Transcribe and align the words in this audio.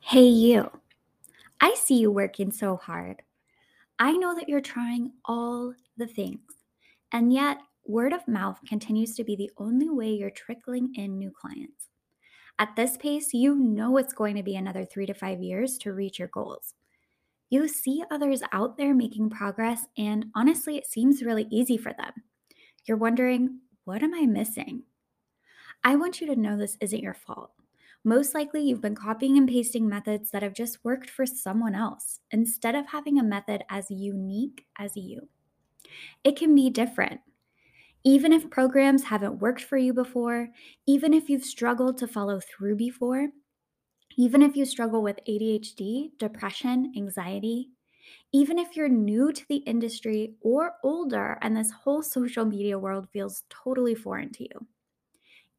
Hey, 0.00 0.24
you. 0.24 0.70
I 1.60 1.74
see 1.74 1.98
you 1.98 2.10
working 2.10 2.50
so 2.52 2.76
hard. 2.76 3.22
I 3.98 4.12
know 4.16 4.34
that 4.34 4.48
you're 4.48 4.60
trying 4.60 5.12
all 5.24 5.74
the 5.96 6.06
things, 6.06 6.40
and 7.12 7.32
yet 7.32 7.58
word 7.86 8.12
of 8.12 8.26
mouth 8.28 8.58
continues 8.68 9.14
to 9.16 9.24
be 9.24 9.36
the 9.36 9.50
only 9.58 9.88
way 9.90 10.10
you're 10.12 10.30
trickling 10.30 10.94
in 10.96 11.18
new 11.18 11.30
clients. 11.30 11.88
At 12.58 12.76
this 12.76 12.96
pace, 12.96 13.34
you 13.34 13.54
know 13.54 13.96
it's 13.98 14.12
going 14.12 14.36
to 14.36 14.42
be 14.42 14.56
another 14.56 14.84
three 14.84 15.06
to 15.06 15.14
five 15.14 15.42
years 15.42 15.78
to 15.78 15.92
reach 15.92 16.18
your 16.18 16.28
goals. 16.28 16.74
You 17.50 17.68
see 17.68 18.04
others 18.10 18.42
out 18.52 18.76
there 18.76 18.94
making 18.94 19.30
progress, 19.30 19.86
and 19.98 20.26
honestly, 20.34 20.76
it 20.78 20.86
seems 20.86 21.22
really 21.22 21.46
easy 21.50 21.76
for 21.76 21.92
them. 21.92 22.12
You're 22.86 22.96
wondering, 22.96 23.60
what 23.84 24.02
am 24.02 24.14
I 24.14 24.26
missing? 24.26 24.84
I 25.84 25.96
want 25.96 26.20
you 26.20 26.26
to 26.28 26.36
know 26.36 26.56
this 26.56 26.76
isn't 26.80 27.02
your 27.02 27.14
fault. 27.14 27.52
Most 28.04 28.34
likely, 28.34 28.62
you've 28.62 28.80
been 28.80 28.94
copying 28.94 29.36
and 29.38 29.48
pasting 29.48 29.88
methods 29.88 30.30
that 30.30 30.42
have 30.42 30.54
just 30.54 30.84
worked 30.84 31.10
for 31.10 31.26
someone 31.26 31.74
else 31.74 32.20
instead 32.30 32.74
of 32.74 32.88
having 32.88 33.18
a 33.18 33.22
method 33.22 33.64
as 33.70 33.90
unique 33.90 34.66
as 34.78 34.96
you. 34.96 35.28
It 36.24 36.36
can 36.36 36.54
be 36.54 36.70
different. 36.70 37.20
Even 38.04 38.32
if 38.32 38.50
programs 38.50 39.04
haven't 39.04 39.40
worked 39.40 39.62
for 39.62 39.78
you 39.78 39.92
before, 39.94 40.50
even 40.86 41.14
if 41.14 41.30
you've 41.30 41.44
struggled 41.44 41.98
to 41.98 42.08
follow 42.08 42.40
through 42.40 42.76
before, 42.76 43.28
even 44.16 44.42
if 44.42 44.56
you 44.56 44.64
struggle 44.66 45.02
with 45.02 45.20
ADHD, 45.26 46.12
depression, 46.18 46.92
anxiety, 46.96 47.70
even 48.32 48.58
if 48.58 48.76
you're 48.76 48.88
new 48.88 49.32
to 49.32 49.46
the 49.48 49.58
industry 49.58 50.36
or 50.42 50.76
older 50.84 51.38
and 51.42 51.56
this 51.56 51.70
whole 51.70 52.02
social 52.02 52.44
media 52.44 52.78
world 52.78 53.08
feels 53.12 53.44
totally 53.50 53.94
foreign 53.94 54.32
to 54.32 54.44
you, 54.44 54.68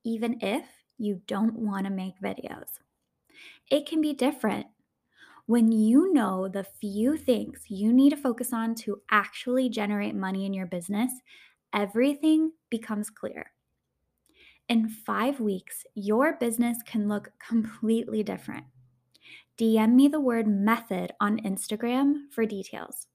even 0.03 0.39
if 0.41 0.80
you 1.01 1.21
don't 1.27 1.55
want 1.55 1.85
to 1.85 1.91
make 1.91 2.21
videos. 2.21 2.79
It 3.69 3.85
can 3.85 4.01
be 4.01 4.13
different 4.13 4.67
when 5.51 5.71
you 5.71 6.13
know 6.13 6.47
the 6.47 6.63
few 6.63 7.17
things 7.17 7.63
you 7.67 7.91
need 7.91 8.11
to 8.11 8.15
focus 8.15 8.53
on 8.53 8.73
to 8.75 9.01
actually 9.11 9.67
generate 9.67 10.15
money 10.15 10.45
in 10.45 10.53
your 10.53 10.65
business, 10.65 11.11
everything 11.73 12.51
becomes 12.69 13.09
clear. 13.09 13.51
In 14.69 14.87
five 14.87 15.41
weeks, 15.41 15.83
your 15.93 16.37
business 16.37 16.77
can 16.85 17.09
look 17.09 17.31
completely 17.45 18.23
different. 18.23 18.65
DM 19.57 19.93
me 19.93 20.07
the 20.07 20.21
word 20.21 20.47
method 20.47 21.11
on 21.19 21.39
Instagram 21.39 22.31
for 22.31 22.45
details. 22.45 23.07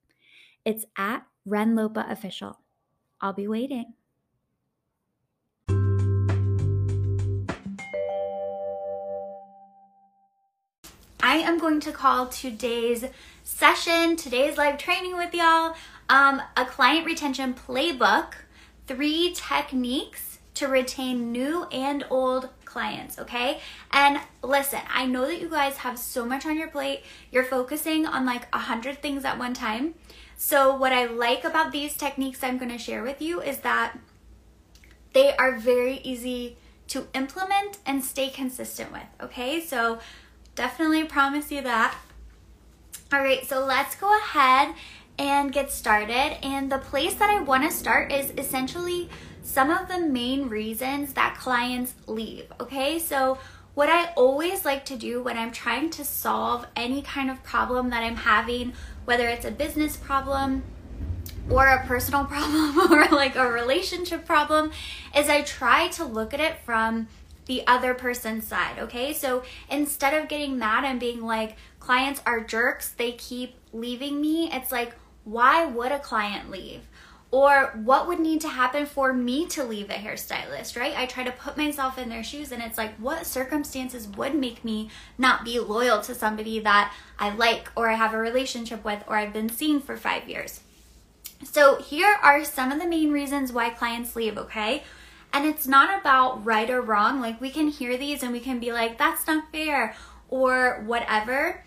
It's 0.65 0.85
at 0.99 1.25
Renlopa 1.49 2.11
Official. 2.11 2.61
I'll 3.21 3.33
be 3.33 3.49
waiting. 3.49 3.95
I 11.37 11.41
am 11.41 11.59
going 11.59 11.81
to 11.81 11.93
call 11.93 12.29
today's 12.29 13.05
session, 13.45 14.17
today's 14.17 14.57
live 14.57 14.79
training 14.79 15.19
with 15.19 15.35
y'all, 15.35 15.75
um, 16.09 16.41
a 16.57 16.65
client 16.65 17.05
retention 17.05 17.53
playbook, 17.53 18.33
three 18.87 19.35
techniques 19.35 20.39
to 20.55 20.67
retain 20.67 21.33
new 21.33 21.65
and 21.65 22.07
old 22.09 22.49
clients, 22.65 23.19
okay? 23.19 23.61
And 23.91 24.19
listen, 24.43 24.81
I 24.89 25.05
know 25.05 25.27
that 25.27 25.39
you 25.39 25.51
guys 25.51 25.77
have 25.77 25.99
so 25.99 26.25
much 26.25 26.47
on 26.47 26.57
your 26.57 26.69
plate. 26.69 27.03
You're 27.31 27.45
focusing 27.45 28.07
on 28.07 28.25
like 28.25 28.49
a 28.55 28.59
hundred 28.61 29.03
things 29.03 29.27
at 29.27 29.39
one 29.39 29.53
time. 29.53 29.93
So, 30.39 30.75
what 30.75 30.95
I 30.95 31.05
like 31.05 31.45
about 31.45 31.71
these 31.71 31.99
techniques 31.99 32.43
I'm 32.43 32.57
gonna 32.57 32.79
share 32.79 33.03
with 33.03 33.21
you 33.21 33.43
is 33.43 33.59
that 33.59 33.99
they 35.13 35.37
are 35.37 35.59
very 35.59 35.99
easy 35.99 36.57
to 36.89 37.09
implement 37.13 37.77
and 37.85 38.03
stay 38.03 38.31
consistent 38.31 38.91
with, 38.91 39.03
okay? 39.21 39.61
So, 39.61 39.99
definitely 40.57 41.05
promise 41.05 41.53
you 41.53 41.63
that. 41.63 41.97
All 43.13 43.21
right, 43.21 43.47
so 43.47 43.65
let's 43.65 43.95
go 43.95 44.13
ahead 44.19 44.75
and 45.17 45.53
get 45.53 45.71
started. 45.71 46.45
And 46.45 46.73
the 46.73 46.79
place 46.79 47.15
that 47.15 47.31
I 47.31 47.41
want 47.41 47.63
to 47.63 47.71
start 47.71 48.11
is 48.11 48.33
essentially 48.37 49.09
some 49.43 49.71
of 49.71 49.87
the 49.87 50.01
main 50.01 50.49
reasons 50.49 51.13
that 51.13 51.37
clients 51.39 51.95
leave. 52.09 52.47
Okay, 52.61 52.99
so 52.99 53.39
what 53.75 53.89
I 53.89 54.13
always 54.15 54.65
like 54.65 54.85
to 54.87 54.97
do 54.97 55.23
when 55.23 55.39
I'm 55.39 55.53
trying 55.53 55.91
to 55.91 56.05
solve 56.05 56.67
any 56.75 57.03
kind 57.03 57.31
of 57.31 57.45
problem 57.45 57.91
that 57.91 58.03
I'm 58.03 58.17
having, 58.17 58.73
whether 59.05 59.29
it's 59.29 59.45
a 59.45 59.51
business 59.53 59.97
problem, 59.97 60.65
or 61.49 61.67
a 61.69 61.87
personal 61.87 62.25
problem 62.27 62.93
or 62.93 63.07
like 63.15 63.37
a 63.37 63.51
relationship 63.51 64.25
problem 64.25 64.73
is 65.17 65.29
I 65.29 65.43
try 65.43 65.89
to 65.89 66.05
look 66.05 66.35
at 66.35 66.41
it 66.41 66.59
from 66.65 67.09
the 67.47 67.67
other 67.67 67.95
person's 67.95 68.47
side, 68.47 68.79
okay? 68.79 69.13
So 69.13 69.43
instead 69.71 70.15
of 70.15 70.29
getting 70.29 70.59
mad 70.59 70.85
and 70.85 71.01
being 71.01 71.23
like, 71.23 71.57
clients 71.81 72.21
are 72.27 72.41
jerks, 72.41 72.91
they 72.91 73.13
keep 73.13 73.55
leaving 73.73 74.21
me, 74.21 74.51
it's 74.53 74.73
like, 74.73 74.95
why 75.25 75.65
would 75.65 75.93
a 75.93 75.99
client 75.99 76.51
leave? 76.51 76.83
Or 77.33 77.73
what 77.83 78.07
would 78.07 78.21
need 78.21 78.41
to 78.43 78.49
happen 78.49 78.87
for 78.87 79.13
me 79.13 79.47
to 79.47 79.65
leave 79.65 79.91
a 79.91 79.95
hairstylist, 79.95 80.79
right? 80.79 80.97
I 80.97 81.07
try 81.07 81.25
to 81.25 81.33
put 81.33 81.57
myself 81.57 81.99
in 81.99 82.09
their 82.09 82.23
shoes 82.23 82.53
and 82.53 82.63
it's 82.63 82.79
like, 82.79 82.95
what 82.97 83.27
circumstances 83.27 84.07
would 84.09 84.35
make 84.35 84.65
me 84.65 84.91
not 85.19 85.45
be 85.45 85.59
loyal 85.59 86.01
to 86.03 86.15
somebody 86.15 86.61
that 86.61 86.95
I 87.19 87.35
like 87.35 87.71
or 87.77 87.89
I 87.89 87.95
have 87.95 88.15
a 88.15 88.19
relationship 88.19 88.85
with 88.85 89.03
or 89.07 89.17
I've 89.17 89.33
been 89.33 89.49
seeing 89.49 89.81
for 89.81 89.97
five 89.97 90.29
years? 90.29 90.61
So, 91.45 91.77
here 91.83 92.17
are 92.23 92.45
some 92.45 92.73
of 92.73 92.81
the 92.81 92.89
main 92.89 93.13
reasons 93.13 93.53
why 93.53 93.69
clients 93.71 94.17
leave, 94.17 94.39
okay? 94.39 94.85
And 95.37 95.45
it's 95.45 95.67
not 95.67 96.01
about 96.01 96.43
right 96.47 96.71
or 96.71 96.81
wrong. 96.81 97.21
Like 97.21 97.43
we 97.43 97.51
can 97.51 97.69
hear 97.69 97.99
these 97.99 98.23
and 98.23 98.33
we 98.33 98.41
can 98.41 98.59
be 98.59 98.73
like, 98.73 98.97
that's 98.97 99.27
not 99.27 99.53
fair 99.53 99.95
or 100.31 100.83
whatever. 100.87 101.63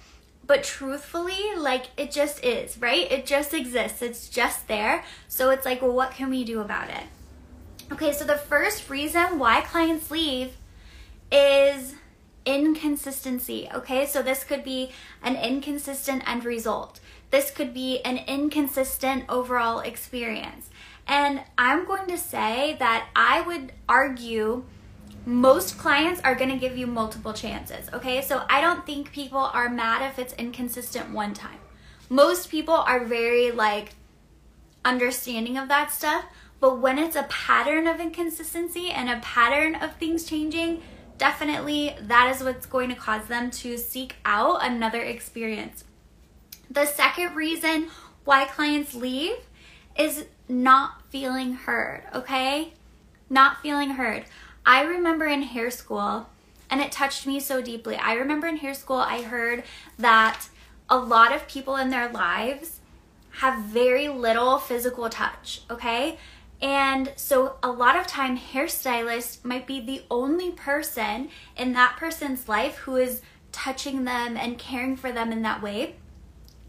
But 0.48 0.64
truthfully, 0.64 1.56
like 1.56 1.92
it 1.96 2.10
just 2.10 2.44
is, 2.44 2.80
right? 2.80 3.12
It 3.12 3.28
just 3.28 3.54
exists. 3.54 4.02
It's 4.02 4.28
just 4.28 4.68
there. 4.68 5.04
So 5.28 5.52
it's 5.52 5.66
like, 5.66 5.84
well, 5.84 5.94
what 5.94 6.10
can 6.16 6.32
we 6.32 6.44
do 6.44 6.62
about 6.62 6.90
it? 6.90 7.04
Okay, 7.92 8.12
so 8.12 8.26
the 8.26 8.40
first 8.40 8.90
reason 8.90 9.38
why 9.38 9.62
clients 9.62 10.10
leave 10.10 10.58
is 11.32 11.94
inconsistency. 12.48 13.70
Okay, 13.72 14.08
so 14.08 14.24
this 14.24 14.44
could 14.44 14.64
be 14.64 14.90
an 15.22 15.36
inconsistent 15.36 16.28
end 16.28 16.44
result. 16.44 17.00
This 17.30 17.52
could 17.52 17.76
be 17.76 18.02
an 18.02 18.18
inconsistent 18.26 19.26
overall 19.30 19.80
experience. 19.82 20.72
And 21.10 21.42
I'm 21.58 21.86
going 21.86 22.08
to 22.08 22.18
say 22.20 22.76
that 22.78 23.10
I 23.16 23.42
would 23.42 23.74
argue 23.90 24.64
most 25.26 25.80
clients 25.80 26.22
are 26.22 26.36
going 26.36 26.52
to 26.52 26.58
give 26.58 26.78
you 26.78 26.86
multiple 26.86 27.34
chances. 27.34 27.90
Okay, 27.92 28.22
so 28.22 28.44
I 28.48 28.62
don't 28.62 28.86
think 28.86 29.12
people 29.12 29.40
are 29.40 29.70
mad 29.70 30.08
if 30.08 30.20
it's 30.20 30.34
inconsistent 30.34 31.10
one 31.10 31.34
time. 31.34 31.58
Most 32.10 32.50
people 32.50 32.76
are 32.76 33.04
very 33.04 33.52
like 33.52 33.96
understanding 34.86 35.58
of 35.58 35.68
that 35.68 35.92
stuff. 35.92 36.26
But 36.60 36.80
when 36.80 37.00
it's 37.00 37.16
a 37.16 37.24
pattern 37.24 37.88
of 37.88 38.00
inconsistency 38.00 38.92
and 38.92 39.10
a 39.10 39.20
pattern 39.22 39.76
of 39.76 39.96
things 39.96 40.26
changing, 40.26 40.82
definitely 41.18 41.96
that 42.02 42.36
is 42.36 42.44
what's 42.44 42.66
going 42.66 42.90
to 42.90 42.96
cause 42.96 43.26
them 43.26 43.50
to 43.50 43.78
seek 43.78 44.18
out 44.26 44.64
another 44.64 45.02
experience. 45.02 45.86
The 46.70 46.86
second 46.86 47.36
reason 47.36 47.88
why 48.26 48.46
clients 48.46 48.94
leave 48.94 49.38
is 49.98 50.26
not 50.48 50.99
feeling 51.10 51.54
heard, 51.54 52.04
okay? 52.14 52.74
Not 53.30 53.62
feeling 53.62 53.92
heard. 53.92 54.26
I 54.66 54.82
remember 54.82 55.26
in 55.26 55.44
hair 55.44 55.72
school, 55.72 56.30
and 56.70 56.82
it 56.82 56.92
touched 56.92 57.26
me 57.26 57.40
so 57.40 57.62
deeply. 57.62 57.96
I 57.96 58.14
remember 58.14 58.48
in 58.48 58.58
hair 58.58 58.74
school, 58.74 58.98
I 58.98 59.22
heard 59.22 59.64
that 59.98 60.48
a 60.90 60.98
lot 60.98 61.34
of 61.34 61.48
people 61.48 61.76
in 61.76 61.90
their 61.90 62.10
lives 62.10 62.80
have 63.40 63.64
very 63.64 64.08
little 64.08 64.58
physical 64.58 65.10
touch, 65.10 65.62
okay? 65.70 66.18
And 66.62 67.14
so 67.16 67.56
a 67.64 67.72
lot 67.72 67.96
of 67.96 68.06
time 68.06 68.38
hairstylist 68.38 69.46
might 69.46 69.66
be 69.66 69.80
the 69.80 70.04
only 70.12 70.52
person 70.52 71.30
in 71.56 71.74
that 71.74 71.96
person's 71.98 72.50
life 72.50 72.78
who 72.78 72.98
is 72.98 73.22
touching 73.52 74.04
them 74.04 74.36
and 74.36 74.58
caring 74.58 74.96
for 74.98 75.12
them 75.12 75.32
in 75.32 75.42
that 75.44 75.62
way. 75.62 75.96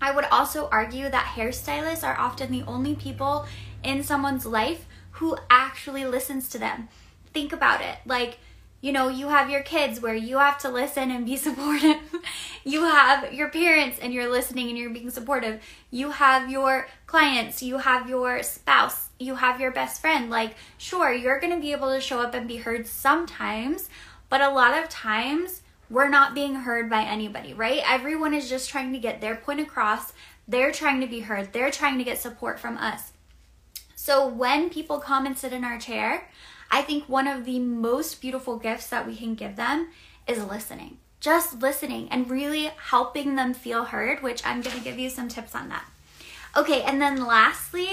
I 0.01 0.13
would 0.13 0.25
also 0.27 0.69
argue 0.71 1.11
that 1.11 1.35
hairstylists 1.37 2.07
are 2.07 2.19
often 2.19 2.51
the 2.51 2.63
only 2.63 2.95
people 2.95 3.47
in 3.83 4.03
someone's 4.03 4.47
life 4.47 4.87
who 5.13 5.37
actually 5.49 6.05
listens 6.05 6.49
to 6.49 6.59
them. 6.59 6.89
Think 7.33 7.53
about 7.53 7.81
it. 7.81 7.99
Like, 8.07 8.39
you 8.81 8.93
know, 8.93 9.09
you 9.09 9.29
have 9.29 9.51
your 9.51 9.63
kids 9.63 10.01
where 10.01 10.15
you 10.15 10.39
have 10.39 10.59
to 10.59 10.71
listen 10.71 11.11
and 11.11 11.27
be 11.27 11.37
supportive. 11.49 11.99
you 12.65 12.85
have 12.85 13.33
your 13.33 13.49
parents 13.49 13.99
and 14.01 14.13
you're 14.13 14.31
listening 14.31 14.69
and 14.69 14.79
you're 14.79 14.91
being 14.91 15.11
supportive. 15.11 15.63
You 15.91 16.11
have 16.13 16.51
your 16.51 16.89
clients, 17.07 17.63
you 17.63 17.79
have 17.79 18.09
your 18.09 18.43
spouse, 18.43 19.11
you 19.19 19.35
have 19.37 19.61
your 19.61 19.71
best 19.71 20.01
friend. 20.01 20.31
Like, 20.31 20.55
sure, 20.79 21.13
you're 21.13 21.41
going 21.41 21.55
to 21.55 21.61
be 21.61 21.73
able 21.73 21.93
to 21.93 22.01
show 22.01 22.21
up 22.21 22.35
and 22.35 22.49
be 22.49 22.57
heard 22.57 22.87
sometimes, 22.87 23.91
but 24.29 24.41
a 24.41 24.51
lot 24.51 24.83
of 24.83 24.89
times 24.89 25.63
we're 25.91 26.09
not 26.09 26.35
being 26.35 26.55
heard 26.55 26.89
by 26.89 27.03
anybody, 27.03 27.53
right? 27.53 27.83
Everyone 27.85 28.33
is 28.33 28.49
just 28.49 28.71
trying 28.71 28.93
to 28.93 28.99
get 28.99 29.21
their 29.21 29.37
point 29.37 29.61
across. 29.61 30.13
They're 30.47 30.73
trying 30.73 31.01
to 31.01 31.07
be 31.07 31.21
heard. 31.21 31.53
They're 31.53 31.71
trying 31.71 31.99
to 31.99 32.05
get 32.05 32.19
support 32.19 32.59
from 32.59 32.79
us. 32.79 33.13
So 34.03 34.27
when 34.27 34.71
people 34.71 34.99
come 34.99 35.27
and 35.27 35.37
sit 35.37 35.53
in 35.53 35.63
our 35.63 35.79
chair, 35.79 36.27
I 36.71 36.81
think 36.81 37.05
one 37.05 37.29
of 37.29 37.45
the 37.45 37.59
most 37.59 38.23
beautiful 38.23 38.57
gifts 38.57 38.87
that 38.87 39.07
we 39.07 39.15
can 39.15 39.35
give 39.35 39.57
them 39.57 39.89
is 40.27 40.43
listening. 40.43 40.97
just 41.21 41.61
listening 41.61 42.09
and 42.09 42.31
really 42.31 42.71
helping 42.89 43.37
them 43.37 43.53
feel 43.53 43.85
heard, 43.85 44.23
which 44.23 44.41
I'm 44.47 44.63
to 44.63 44.81
give 44.81 44.99
you 44.99 45.11
some 45.11 45.29
tips 45.29 45.55
on 45.55 45.69
that. 45.69 45.85
Okay, 46.57 46.81
and 46.81 46.99
then 46.99 47.27
lastly, 47.27 47.91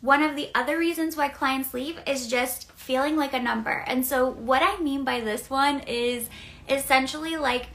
one 0.00 0.22
of 0.22 0.34
the 0.34 0.48
other 0.54 0.78
reasons 0.78 1.14
why 1.14 1.28
clients 1.28 1.74
leave 1.74 2.00
is 2.06 2.26
just 2.26 2.72
feeling 2.72 3.16
like 3.18 3.34
a 3.34 3.38
number. 3.38 3.84
And 3.86 4.06
so, 4.06 4.30
what 4.30 4.62
I 4.62 4.80
mean 4.82 5.04
by 5.04 5.20
this 5.20 5.50
one 5.50 5.80
is 5.80 6.30
essentially 6.70 7.36
like 7.36 7.66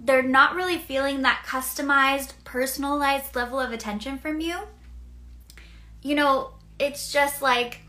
they're 0.00 0.24
not 0.24 0.56
really 0.56 0.76
feeling 0.76 1.22
that 1.22 1.44
customized, 1.46 2.32
personalized 2.42 3.36
level 3.36 3.60
of 3.60 3.70
attention 3.70 4.18
from 4.18 4.40
you. 4.40 4.58
You 6.02 6.16
know, 6.16 6.50
it's 6.78 7.12
just 7.12 7.42
like 7.42 7.80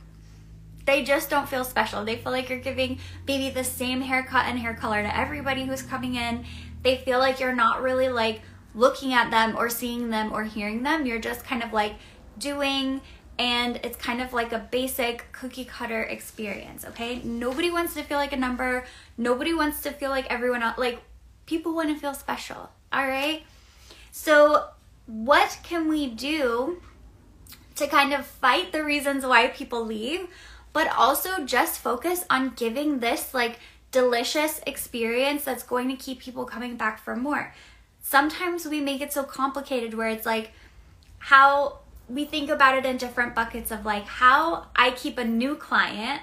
they 0.85 1.03
just 1.03 1.29
don't 1.29 1.47
feel 1.47 1.63
special. 1.63 2.03
They 2.03 2.15
feel 2.15 2.31
like 2.31 2.49
you're 2.49 2.59
giving 2.59 2.99
maybe 3.27 3.49
the 3.49 3.63
same 3.63 4.01
haircut 4.01 4.45
and 4.47 4.57
hair 4.57 4.73
color 4.73 5.01
to 5.01 5.17
everybody 5.17 5.65
who's 5.65 5.83
coming 5.83 6.15
in. 6.15 6.45
They 6.81 6.97
feel 6.97 7.19
like 7.19 7.39
you're 7.39 7.55
not 7.55 7.81
really 7.81 8.09
like 8.09 8.41
looking 8.73 9.13
at 9.13 9.29
them 9.29 9.55
or 9.55 9.69
seeing 9.69 10.09
them 10.09 10.31
or 10.33 10.43
hearing 10.43 10.83
them. 10.83 11.05
You're 11.05 11.19
just 11.19 11.43
kind 11.43 11.63
of 11.63 11.73
like 11.73 11.95
doing 12.39 13.01
and 13.37 13.79
it's 13.83 13.95
kind 13.95 14.21
of 14.21 14.33
like 14.33 14.51
a 14.51 14.59
basic 14.59 15.31
cookie 15.31 15.63
cutter 15.63 16.03
experience, 16.03 16.83
okay? 16.83 17.21
Nobody 17.23 17.71
wants 17.71 17.93
to 17.93 18.03
feel 18.03 18.17
like 18.17 18.33
a 18.33 18.37
number. 18.37 18.85
Nobody 19.17 19.53
wants 19.53 19.81
to 19.81 19.91
feel 19.91 20.09
like 20.09 20.25
everyone 20.29 20.61
else 20.61 20.77
like 20.77 21.01
people 21.45 21.73
want 21.73 21.89
to 21.89 21.95
feel 21.95 22.13
special, 22.13 22.69
all 22.91 23.07
right? 23.07 23.43
So, 24.11 24.65
what 25.05 25.59
can 25.63 25.87
we 25.87 26.07
do 26.07 26.81
to 27.79 27.87
kind 27.87 28.13
of 28.13 28.25
fight 28.25 28.71
the 28.71 28.83
reasons 28.83 29.25
why 29.25 29.47
people 29.47 29.83
leave, 29.83 30.27
but 30.71 30.87
also 30.95 31.43
just 31.45 31.79
focus 31.79 32.25
on 32.29 32.53
giving 32.55 32.99
this 32.99 33.33
like 33.33 33.59
delicious 33.91 34.61
experience 34.67 35.43
that's 35.43 35.63
going 35.63 35.89
to 35.89 35.95
keep 35.95 36.19
people 36.19 36.45
coming 36.45 36.77
back 36.77 36.99
for 36.99 37.15
more? 37.15 37.53
Sometimes 38.01 38.65
we 38.65 38.79
make 38.79 39.01
it 39.01 39.11
so 39.11 39.23
complicated 39.23 39.93
where 39.93 40.09
it's 40.09 40.25
like 40.25 40.51
how 41.19 41.79
we 42.07 42.25
think 42.25 42.49
about 42.49 42.77
it 42.77 42.85
in 42.85 42.97
different 42.97 43.35
buckets 43.35 43.71
of 43.71 43.85
like 43.85 44.05
how 44.05 44.67
I 44.75 44.91
keep 44.91 45.17
a 45.17 45.25
new 45.25 45.55
client 45.55 46.21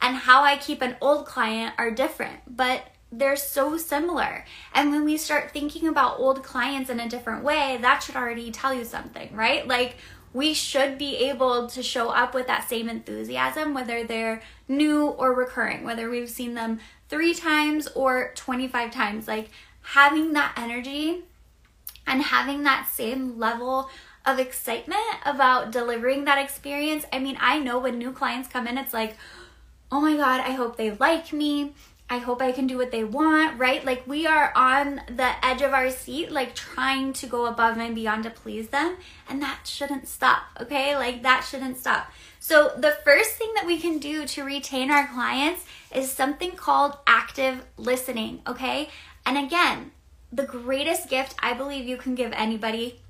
and 0.00 0.16
how 0.16 0.42
I 0.42 0.56
keep 0.56 0.82
an 0.82 0.96
old 1.00 1.26
client 1.26 1.74
are 1.78 1.90
different, 1.90 2.40
but 2.56 2.82
they're 3.10 3.36
so 3.36 3.76
similar. 3.78 4.44
And 4.74 4.90
when 4.90 5.04
we 5.04 5.16
start 5.16 5.50
thinking 5.50 5.88
about 5.88 6.18
old 6.18 6.42
clients 6.42 6.90
in 6.90 7.00
a 7.00 7.08
different 7.08 7.42
way, 7.42 7.78
that 7.80 8.02
should 8.02 8.16
already 8.16 8.50
tell 8.50 8.74
you 8.74 8.84
something, 8.84 9.34
right? 9.34 9.66
Like 9.66 9.96
we 10.32 10.54
should 10.54 10.98
be 10.98 11.16
able 11.16 11.66
to 11.68 11.82
show 11.82 12.10
up 12.10 12.34
with 12.34 12.46
that 12.46 12.68
same 12.68 12.88
enthusiasm, 12.88 13.74
whether 13.74 14.04
they're 14.04 14.42
new 14.66 15.06
or 15.06 15.32
recurring, 15.32 15.84
whether 15.84 16.10
we've 16.10 16.28
seen 16.28 16.54
them 16.54 16.80
three 17.08 17.34
times 17.34 17.88
or 17.88 18.32
25 18.34 18.90
times. 18.90 19.26
Like 19.26 19.48
having 19.82 20.32
that 20.34 20.52
energy 20.56 21.22
and 22.06 22.22
having 22.22 22.62
that 22.64 22.88
same 22.88 23.38
level 23.38 23.90
of 24.26 24.38
excitement 24.38 25.00
about 25.24 25.70
delivering 25.70 26.24
that 26.24 26.38
experience. 26.38 27.06
I 27.12 27.18
mean, 27.18 27.38
I 27.40 27.58
know 27.58 27.78
when 27.78 27.98
new 27.98 28.12
clients 28.12 28.48
come 28.48 28.66
in, 28.66 28.76
it's 28.76 28.92
like, 28.92 29.16
oh 29.90 30.00
my 30.00 30.16
God, 30.16 30.40
I 30.40 30.50
hope 30.50 30.76
they 30.76 30.90
like 30.90 31.32
me. 31.32 31.72
I 32.10 32.18
hope 32.18 32.40
I 32.40 32.52
can 32.52 32.66
do 32.66 32.78
what 32.78 32.90
they 32.90 33.04
want, 33.04 33.58
right? 33.58 33.84
Like 33.84 34.06
we 34.06 34.26
are 34.26 34.50
on 34.56 35.02
the 35.08 35.44
edge 35.44 35.60
of 35.60 35.74
our 35.74 35.90
seat, 35.90 36.30
like 36.30 36.54
trying 36.54 37.12
to 37.14 37.26
go 37.26 37.44
above 37.46 37.76
and 37.76 37.94
beyond 37.94 38.24
to 38.24 38.30
please 38.30 38.68
them. 38.68 38.96
And 39.28 39.42
that 39.42 39.66
shouldn't 39.66 40.08
stop, 40.08 40.44
okay? 40.58 40.96
Like 40.96 41.22
that 41.22 41.46
shouldn't 41.48 41.76
stop. 41.76 42.10
So, 42.40 42.72
the 42.78 42.96
first 43.04 43.32
thing 43.32 43.52
that 43.56 43.66
we 43.66 43.78
can 43.78 43.98
do 43.98 44.24
to 44.26 44.44
retain 44.44 44.90
our 44.90 45.06
clients 45.08 45.66
is 45.94 46.10
something 46.10 46.52
called 46.52 46.96
active 47.06 47.64
listening, 47.76 48.40
okay? 48.46 48.88
And 49.26 49.36
again, 49.36 49.90
the 50.32 50.44
greatest 50.44 51.10
gift 51.10 51.34
I 51.40 51.52
believe 51.52 51.86
you 51.86 51.96
can 51.96 52.14
give 52.14 52.32
anybody 52.32 53.00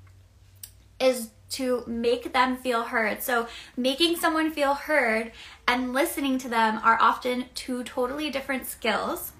is 0.99 1.29
to 1.51 1.83
make 1.87 2.31
them 2.33 2.57
feel 2.57 2.83
heard. 2.83 3.23
So, 3.23 3.47
making 3.75 4.17
someone 4.17 4.51
feel 4.51 4.75
heard 4.75 5.31
and 5.67 5.93
listening 5.93 6.37
to 6.39 6.49
them 6.49 6.79
are 6.83 6.97
often 7.01 7.45
two 7.55 7.83
totally 7.83 8.29
different 8.29 8.67
skills. 8.67 9.31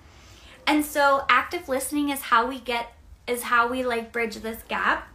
And 0.66 0.84
so, 0.84 1.26
active 1.30 1.70
listening 1.70 2.10
is 2.10 2.22
how 2.22 2.48
we 2.48 2.60
get, 2.60 2.94
is 3.28 3.44
how 3.44 3.68
we 3.68 3.86
like 3.86 4.12
bridge 4.12 4.38
this 4.38 4.64
gap. 4.68 5.08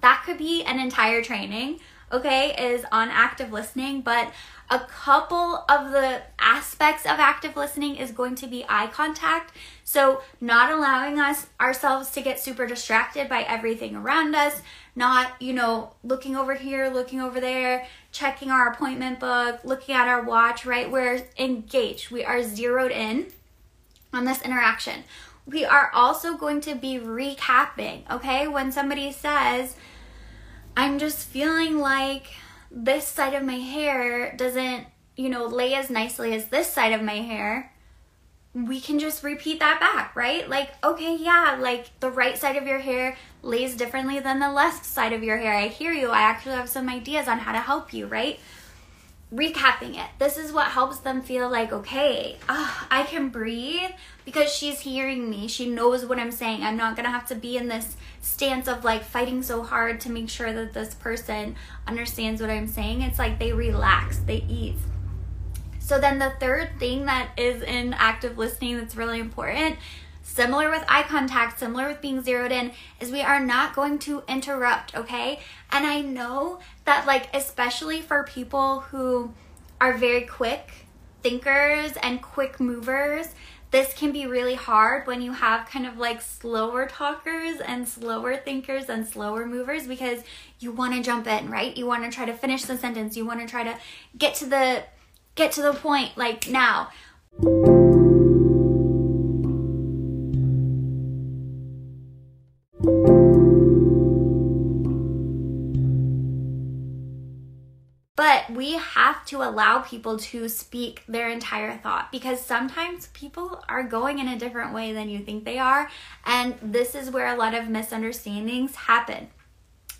That 0.00 0.22
could 0.24 0.38
be 0.38 0.64
an 0.64 0.78
entire 0.78 1.22
training, 1.22 1.80
okay, 2.12 2.54
is 2.72 2.84
on 2.90 3.08
active 3.10 3.52
listening, 3.52 4.00
but 4.00 4.32
a 4.70 4.78
couple 4.78 5.64
of 5.68 5.90
the 5.90 6.22
aspects 6.38 7.04
of 7.04 7.18
active 7.18 7.56
listening 7.56 7.96
is 7.96 8.12
going 8.12 8.36
to 8.36 8.46
be 8.46 8.64
eye 8.68 8.86
contact. 8.86 9.52
So, 9.82 10.22
not 10.40 10.70
allowing 10.70 11.18
us 11.18 11.48
ourselves 11.60 12.10
to 12.12 12.22
get 12.22 12.38
super 12.38 12.66
distracted 12.66 13.28
by 13.28 13.42
everything 13.42 13.96
around 13.96 14.36
us, 14.36 14.62
not, 14.94 15.32
you 15.42 15.52
know, 15.52 15.94
looking 16.04 16.36
over 16.36 16.54
here, 16.54 16.88
looking 16.88 17.20
over 17.20 17.40
there, 17.40 17.88
checking 18.12 18.52
our 18.52 18.68
appointment 18.68 19.18
book, 19.18 19.60
looking 19.64 19.96
at 19.96 20.06
our 20.06 20.22
watch, 20.22 20.64
right? 20.64 20.90
We're 20.90 21.26
engaged. 21.36 22.12
We 22.12 22.24
are 22.24 22.42
zeroed 22.44 22.92
in 22.92 23.26
on 24.12 24.24
this 24.24 24.40
interaction. 24.42 25.02
We 25.46 25.64
are 25.64 25.90
also 25.92 26.36
going 26.36 26.60
to 26.62 26.76
be 26.76 27.00
recapping, 27.00 28.08
okay? 28.08 28.46
When 28.46 28.70
somebody 28.70 29.10
says, 29.10 29.74
I'm 30.76 31.00
just 31.00 31.26
feeling 31.26 31.78
like 31.78 32.28
this 32.70 33.06
side 33.06 33.34
of 33.34 33.42
my 33.42 33.58
hair 33.58 34.34
doesn't, 34.36 34.86
you 35.16 35.28
know, 35.28 35.46
lay 35.46 35.74
as 35.74 35.90
nicely 35.90 36.34
as 36.34 36.48
this 36.48 36.72
side 36.72 36.92
of 36.92 37.02
my 37.02 37.16
hair, 37.16 37.72
we 38.52 38.80
can 38.80 38.98
just 38.98 39.22
repeat 39.22 39.60
that 39.60 39.78
back, 39.78 40.14
right? 40.16 40.48
Like, 40.48 40.70
okay, 40.82 41.16
yeah, 41.16 41.56
like 41.60 41.98
the 42.00 42.10
right 42.10 42.36
side 42.36 42.56
of 42.56 42.66
your 42.66 42.80
hair 42.80 43.16
lays 43.42 43.76
differently 43.76 44.18
than 44.18 44.40
the 44.40 44.50
left 44.50 44.84
side 44.84 45.12
of 45.12 45.22
your 45.22 45.38
hair. 45.38 45.54
I 45.54 45.68
hear 45.68 45.92
you. 45.92 46.10
I 46.10 46.22
actually 46.22 46.56
have 46.56 46.68
some 46.68 46.88
ideas 46.88 47.28
on 47.28 47.38
how 47.38 47.52
to 47.52 47.58
help 47.58 47.92
you, 47.92 48.06
right? 48.06 48.40
Recapping 49.32 49.96
it. 49.96 50.10
This 50.18 50.36
is 50.36 50.52
what 50.52 50.66
helps 50.66 50.98
them 50.98 51.22
feel 51.22 51.48
like, 51.48 51.72
okay, 51.72 52.36
oh, 52.48 52.86
I 52.90 53.04
can 53.04 53.28
breathe 53.28 53.90
because 54.24 54.52
she's 54.52 54.80
hearing 54.80 55.30
me. 55.30 55.46
She 55.46 55.70
knows 55.70 56.04
what 56.04 56.18
I'm 56.18 56.32
saying. 56.32 56.64
I'm 56.64 56.76
not 56.76 56.96
going 56.96 57.04
to 57.04 57.12
have 57.12 57.28
to 57.28 57.36
be 57.36 57.56
in 57.56 57.68
this 57.68 57.96
stance 58.20 58.66
of 58.66 58.84
like 58.84 59.04
fighting 59.04 59.44
so 59.44 59.62
hard 59.62 60.00
to 60.00 60.10
make 60.10 60.28
sure 60.28 60.52
that 60.52 60.72
this 60.72 60.94
person 60.94 61.54
understands 61.86 62.40
what 62.40 62.50
I'm 62.50 62.66
saying. 62.66 63.02
It's 63.02 63.20
like 63.20 63.38
they 63.38 63.52
relax, 63.52 64.18
they 64.18 64.44
ease. 64.48 64.80
So 65.78 66.00
then 66.00 66.18
the 66.18 66.32
third 66.40 66.78
thing 66.80 67.04
that 67.06 67.30
is 67.36 67.62
in 67.62 67.94
active 67.94 68.36
listening 68.36 68.78
that's 68.78 68.96
really 68.96 69.20
important, 69.20 69.76
similar 70.22 70.70
with 70.70 70.84
eye 70.88 71.02
contact, 71.02 71.58
similar 71.58 71.88
with 71.88 72.00
being 72.00 72.22
zeroed 72.22 72.52
in, 72.52 72.72
is 73.00 73.10
we 73.10 73.22
are 73.22 73.40
not 73.40 73.74
going 73.74 73.98
to 74.00 74.22
interrupt, 74.28 74.96
okay? 74.96 75.40
And 75.72 75.86
I 75.86 76.00
know 76.00 76.60
that 76.90 77.06
like 77.06 77.28
especially 77.32 78.00
for 78.00 78.24
people 78.24 78.80
who 78.80 79.32
are 79.80 79.96
very 79.96 80.22
quick 80.22 80.72
thinkers 81.22 81.92
and 82.02 82.20
quick 82.20 82.58
movers, 82.58 83.28
this 83.70 83.94
can 83.94 84.10
be 84.10 84.26
really 84.26 84.56
hard 84.56 85.06
when 85.06 85.22
you 85.22 85.30
have 85.30 85.68
kind 85.68 85.86
of 85.86 85.98
like 85.98 86.20
slower 86.20 86.88
talkers 86.88 87.60
and 87.60 87.86
slower 87.86 88.36
thinkers 88.36 88.88
and 88.88 89.06
slower 89.06 89.46
movers 89.46 89.86
because 89.86 90.24
you 90.58 90.72
want 90.72 90.92
to 90.92 91.00
jump 91.00 91.28
in, 91.28 91.48
right? 91.48 91.76
You 91.76 91.86
want 91.86 92.02
to 92.02 92.10
try 92.10 92.24
to 92.24 92.34
finish 92.34 92.64
the 92.64 92.76
sentence. 92.76 93.16
You 93.16 93.24
want 93.24 93.38
to 93.38 93.46
try 93.46 93.62
to 93.62 93.78
get 94.18 94.34
to 94.36 94.46
the 94.46 94.82
get 95.36 95.52
to 95.52 95.62
the 95.62 95.74
point 95.74 96.16
like 96.16 96.48
now. 96.48 96.88
We 108.60 108.72
have 108.72 109.24
to 109.24 109.38
allow 109.38 109.78
people 109.78 110.18
to 110.18 110.46
speak 110.46 111.02
their 111.08 111.30
entire 111.30 111.78
thought 111.78 112.12
because 112.12 112.44
sometimes 112.44 113.06
people 113.14 113.64
are 113.70 113.82
going 113.82 114.18
in 114.18 114.28
a 114.28 114.38
different 114.38 114.74
way 114.74 114.92
than 114.92 115.08
you 115.08 115.20
think 115.20 115.46
they 115.46 115.58
are. 115.58 115.90
And 116.26 116.54
this 116.60 116.94
is 116.94 117.10
where 117.10 117.28
a 117.28 117.38
lot 117.38 117.54
of 117.54 117.70
misunderstandings 117.70 118.74
happen. 118.74 119.28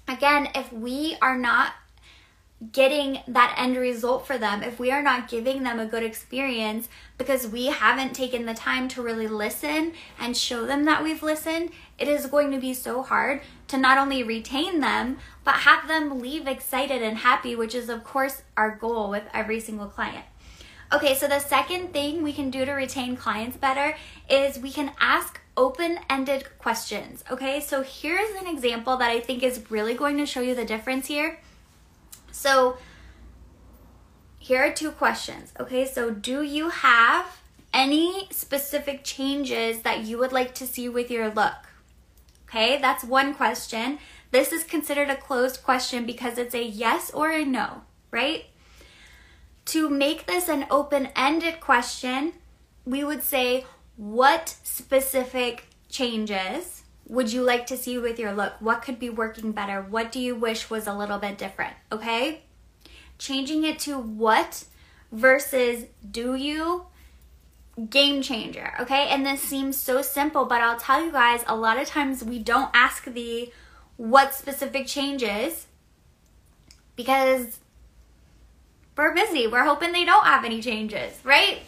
Again, 0.07 0.51
if 0.55 0.71
we 0.75 1.17
are 1.23 1.39
not 1.39 1.73
getting 2.73 3.21
that 3.27 3.55
end 3.57 3.77
result 3.77 4.27
for 4.27 4.37
them, 4.37 4.63
if 4.63 4.79
we 4.79 4.91
are 4.91 5.03
not 5.03 5.29
giving 5.29 5.63
them 5.63 5.81
a 5.81 5.87
good 5.87 6.03
experience 6.03 6.89
because 7.17 7.49
we 7.49 7.67
haven't 7.67 8.15
taken 8.15 8.45
the 8.45 8.55
time 8.55 8.87
to 8.89 9.03
really 9.03 9.27
listen 9.27 9.93
and 10.19 10.37
show 10.37 10.67
them 10.67 10.85
that 10.85 11.03
we've 11.03 11.23
listened, 11.23 11.71
it 11.99 12.07
is 12.07 12.27
going 12.27 12.51
to 12.51 12.59
be 12.59 12.75
so 12.75 13.03
hard 13.03 13.41
to 13.69 13.79
not 13.79 13.97
only 13.97 14.23
retain 14.23 14.81
them, 14.81 15.19
but 15.43 15.55
have 15.55 15.89
them 15.89 16.21
leave 16.21 16.47
excited 16.47 17.03
and 17.03 17.19
happy, 17.19 17.57
which 17.57 17.75
is, 17.75 17.89
of 17.89 18.05
course, 18.05 18.43
our 18.57 18.77
goal 18.77 19.09
with 19.09 19.25
every 19.33 19.61
single 19.61 19.87
client. 19.87 20.25
Okay, 20.93 21.15
so 21.15 21.29
the 21.29 21.39
second 21.39 21.93
thing 21.93 22.23
we 22.23 22.33
can 22.33 22.51
do 22.51 22.65
to 22.65 22.73
retain 22.73 23.17
clients 23.17 23.57
better 23.57 23.97
is 24.29 24.59
we 24.59 24.73
can 24.73 24.93
ask 25.01 25.41
open 25.57 25.99
ended 26.11 26.45
questions. 26.59 27.25
Okay, 27.31 27.61
so 27.61 27.83
here's 27.83 28.35
an 28.41 28.49
example 28.49 28.97
that 28.97 29.09
I 29.09 29.21
think 29.21 29.43
is 29.43 29.71
really 29.71 29.95
going 29.95 30.19
to 30.19 30.27
show 30.27 30.41
you 30.41 30.55
the 30.55 30.65
difference 30.65 31.07
here 31.07 31.39
so 32.31 32.79
here 34.39 34.65
are 34.65 34.73
two 34.73 34.91
questions. 34.91 35.53
Okay, 35.61 35.87
so 35.87 36.11
do 36.11 36.43
you 36.43 36.71
have 36.71 37.41
any 37.73 38.27
specific 38.31 39.05
changes 39.05 39.83
that 39.83 40.05
you 40.05 40.19
would 40.19 40.33
like 40.33 40.55
to 40.55 40.67
see 40.67 40.89
with 40.89 41.11
your 41.11 41.29
look? 41.31 41.69
Okay, 42.49 42.79
that's 42.81 43.05
one 43.05 43.35
question. 43.35 43.99
This 44.33 44.53
is 44.53 44.65
considered 44.65 45.09
a 45.09 45.17
closed 45.17 45.63
question 45.63 46.07
because 46.07 46.39
it's 46.39 46.55
a 46.55 46.65
yes 46.65 47.11
or 47.11 47.31
a 47.31 47.45
no, 47.45 47.83
right? 48.11 48.47
To 49.67 49.89
make 49.89 50.27
this 50.27 50.49
an 50.49 50.67
open 50.71 51.11
ended 51.15 51.61
question, 51.61 52.33
we 52.85 53.05
would 53.05 53.23
say, 53.23 53.67
What 53.97 54.57
specific 54.65 55.67
changes 55.89 56.83
would 57.11 57.33
you 57.33 57.43
like 57.43 57.67
to 57.67 57.77
see 57.77 57.99
with 57.99 58.21
your 58.21 58.33
look? 58.33 58.53
What 58.61 58.83
could 58.83 59.01
be 59.01 59.11
working 59.11 59.51
better? 59.51 59.83
What 59.83 60.13
do 60.13 60.21
you 60.21 60.37
wish 60.37 60.71
was 60.71 60.87
a 60.87 60.95
little 60.95 61.19
bit 61.19 61.39
different? 61.39 61.75
Okay? 61.91 62.43
Changing 63.19 63.65
it 63.65 63.81
to 63.81 63.99
what 63.99 64.65
versus 65.11 65.87
do 66.09 66.37
you 66.37 66.87
game 67.89 68.23
changer, 68.23 68.75
okay? 68.79 69.09
And 69.09 69.27
this 69.27 69.43
seems 69.43 69.77
so 69.77 70.03
simple, 70.03 70.45
but 70.45 70.61
I'll 70.61 70.79
tell 70.79 71.05
you 71.05 71.11
guys 71.11 71.43
a 71.49 71.57
lot 71.57 71.81
of 71.81 71.89
times 71.89 72.23
we 72.23 72.39
don't 72.39 72.71
ask 72.73 73.05
the 73.05 73.53
what 73.97 74.33
specific 74.33 74.87
changes 74.87 75.67
because 76.95 77.59
we're 78.97 79.15
busy. 79.15 79.49
We're 79.49 79.65
hoping 79.65 79.91
they 79.91 80.05
don't 80.05 80.27
have 80.27 80.45
any 80.45 80.63
changes, 80.63 81.19
right? 81.25 81.59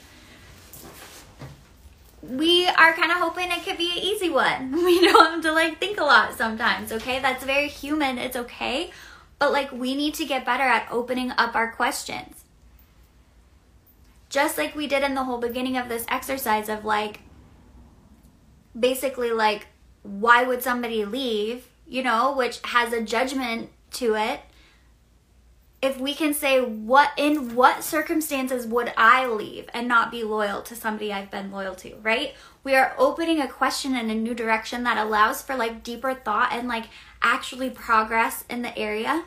We 2.23 2.67
are 2.69 2.93
kind 2.93 3.11
of 3.11 3.19
hoping 3.19 3.50
it 3.50 3.64
could 3.64 3.79
be 3.79 3.91
an 3.91 3.99
easy 3.99 4.31
one. 4.31 4.73
We 4.85 5.00
don't 5.00 5.35
have 5.35 5.43
to 5.43 5.52
like 5.52 5.79
think 5.79 5.99
a 5.99 6.05
lot 6.05 6.35
sometimes, 6.35 6.93
okay? 6.93 7.19
That's 7.21 7.45
very 7.45 7.69
human. 7.69 8.19
It's 8.19 8.37
okay. 8.37 8.91
But 9.38 9.52
like 9.52 9.73
we 9.73 9.95
need 9.95 10.14
to 10.14 10.25
get 10.25 10.45
better 10.47 10.62
at 10.62 10.87
opening 10.91 11.33
up 11.33 11.57
our 11.57 11.73
questions 11.73 12.43
just 14.33 14.57
like 14.57 14.75
we 14.75 14.87
did 14.87 15.02
in 15.02 15.14
the 15.14 15.25
whole 15.25 15.37
beginning 15.37 15.76
of 15.76 15.91
this 15.91 16.07
exercise 16.09 16.71
of 16.71 16.87
like 16.87 17.21
basically 18.79 19.31
like 19.31 19.67
why 20.02 20.43
would 20.43 20.62
somebody 20.62 21.05
leave 21.05 21.69
you 21.87 22.02
know 22.02 22.35
which 22.35 22.59
has 22.64 22.95
a 22.95 23.02
judgment 23.02 23.69
to 23.91 24.14
it 24.14 24.41
if 25.83 25.99
we 25.99 26.15
can 26.15 26.33
say 26.33 26.61
what 26.61 27.11
in 27.17 27.55
what 27.55 27.83
circumstances 27.83 28.67
would 28.67 28.93
i 28.97 29.27
leave 29.27 29.69
and 29.75 29.87
not 29.87 30.11
be 30.11 30.23
loyal 30.23 30.62
to 30.62 30.75
somebody 30.75 31.12
i've 31.12 31.31
been 31.31 31.51
loyal 31.51 31.75
to 31.75 31.95
right 32.03 32.35
we 32.65 32.75
are 32.75 32.95
opening 32.97 33.41
a 33.41 33.49
question 33.49 33.95
in 33.95 34.09
a 34.09 34.15
new 34.15 34.35
direction 34.35 34.85
that 34.85 34.97
allows 34.97 35.43
for 35.43 35.57
like 35.57 35.83
deeper 35.83 36.15
thought 36.15 36.53
and 36.53 36.69
like 36.69 36.87
actually 37.21 37.69
progress 37.69 38.45
in 38.49 38.62
the 38.62 38.79
area 38.79 39.25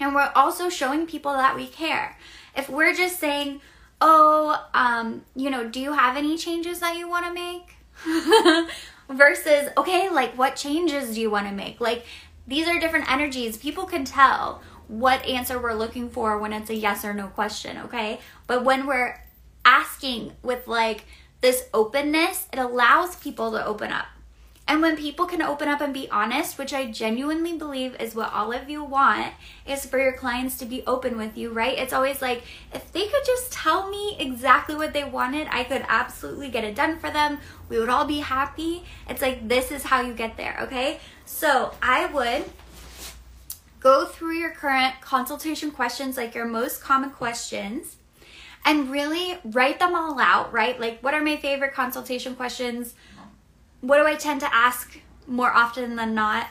and 0.00 0.14
we're 0.14 0.32
also 0.34 0.68
showing 0.68 1.06
people 1.06 1.32
that 1.32 1.54
we 1.54 1.66
care 1.66 2.18
if 2.56 2.68
we're 2.68 2.94
just 2.94 3.18
saying 3.18 3.60
oh, 4.02 4.60
um, 4.74 5.22
you 5.34 5.48
know, 5.48 5.68
do 5.68 5.80
you 5.80 5.92
have 5.92 6.16
any 6.16 6.36
changes 6.36 6.80
that 6.80 6.98
you 6.98 7.08
want 7.08 7.24
to 7.24 7.32
make? 7.32 8.68
Versus, 9.08 9.70
okay, 9.76 10.10
like 10.10 10.36
what 10.36 10.56
changes 10.56 11.14
do 11.14 11.20
you 11.20 11.30
want 11.30 11.46
to 11.46 11.54
make? 11.54 11.80
Like 11.80 12.04
these 12.46 12.66
are 12.66 12.78
different 12.80 13.10
energies. 13.10 13.56
People 13.56 13.84
can 13.84 14.04
tell 14.04 14.60
what 14.92 15.24
answer 15.24 15.58
we're 15.58 15.72
looking 15.72 16.10
for 16.10 16.36
when 16.36 16.52
it's 16.52 16.68
a 16.68 16.74
yes 16.74 17.02
or 17.02 17.14
no 17.14 17.28
question, 17.28 17.78
okay? 17.78 18.20
But 18.46 18.62
when 18.62 18.86
we're 18.86 19.18
asking 19.64 20.32
with 20.42 20.68
like 20.68 21.04
this 21.40 21.64
openness, 21.72 22.46
it 22.52 22.58
allows 22.58 23.16
people 23.16 23.52
to 23.52 23.64
open 23.64 23.90
up. 23.90 24.04
And 24.68 24.80
when 24.80 24.96
people 24.96 25.26
can 25.26 25.42
open 25.42 25.68
up 25.68 25.80
and 25.80 25.92
be 25.92 26.08
honest, 26.10 26.56
which 26.56 26.72
I 26.72 26.90
genuinely 26.90 27.56
believe 27.56 27.96
is 27.98 28.14
what 28.14 28.32
all 28.32 28.52
of 28.52 28.68
you 28.70 28.84
want, 28.84 29.32
is 29.66 29.84
for 29.86 29.98
your 29.98 30.12
clients 30.12 30.56
to 30.58 30.66
be 30.66 30.84
open 30.86 31.16
with 31.16 31.36
you, 31.36 31.50
right? 31.50 31.76
It's 31.76 31.92
always 31.92 32.22
like, 32.22 32.42
if 32.72 32.92
they 32.92 33.06
could 33.06 33.24
just 33.26 33.50
tell 33.50 33.90
me 33.90 34.16
exactly 34.20 34.76
what 34.76 34.92
they 34.92 35.04
wanted, 35.04 35.48
I 35.50 35.64
could 35.64 35.84
absolutely 35.88 36.48
get 36.48 36.64
it 36.64 36.76
done 36.76 36.98
for 36.98 37.10
them. 37.10 37.38
We 37.68 37.78
would 37.78 37.88
all 37.88 38.04
be 38.04 38.20
happy. 38.20 38.84
It's 39.08 39.20
like, 39.20 39.48
this 39.48 39.72
is 39.72 39.82
how 39.82 40.02
you 40.02 40.12
get 40.12 40.36
there, 40.36 40.56
okay? 40.62 41.00
So 41.24 41.74
I 41.82 42.06
would 42.06 42.44
go 43.82 44.06
through 44.06 44.34
your 44.34 44.50
current 44.50 45.00
consultation 45.00 45.70
questions, 45.70 46.16
like 46.16 46.34
your 46.34 46.46
most 46.46 46.80
common 46.80 47.10
questions, 47.10 47.96
and 48.64 48.90
really 48.90 49.38
write 49.44 49.80
them 49.80 49.94
all 49.94 50.20
out, 50.20 50.52
right? 50.52 50.78
Like, 50.78 51.00
what 51.00 51.14
are 51.14 51.22
my 51.22 51.36
favorite 51.36 51.74
consultation 51.74 52.36
questions? 52.36 52.94
what 53.82 53.98
do 53.98 54.06
I 54.06 54.14
tend 54.14 54.40
to 54.40 54.54
ask 54.54 54.98
more 55.26 55.50
often 55.52 55.96
than 55.96 56.14
not? 56.14 56.46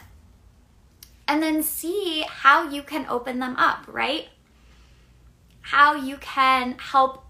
And 1.28 1.42
then 1.42 1.64
see 1.64 2.26
how 2.28 2.70
you 2.70 2.84
can 2.84 3.08
open 3.08 3.40
them 3.40 3.56
up, 3.56 3.86
right? 3.88 4.28
How 5.62 5.96
you 5.96 6.18
can 6.18 6.76
help 6.78 7.24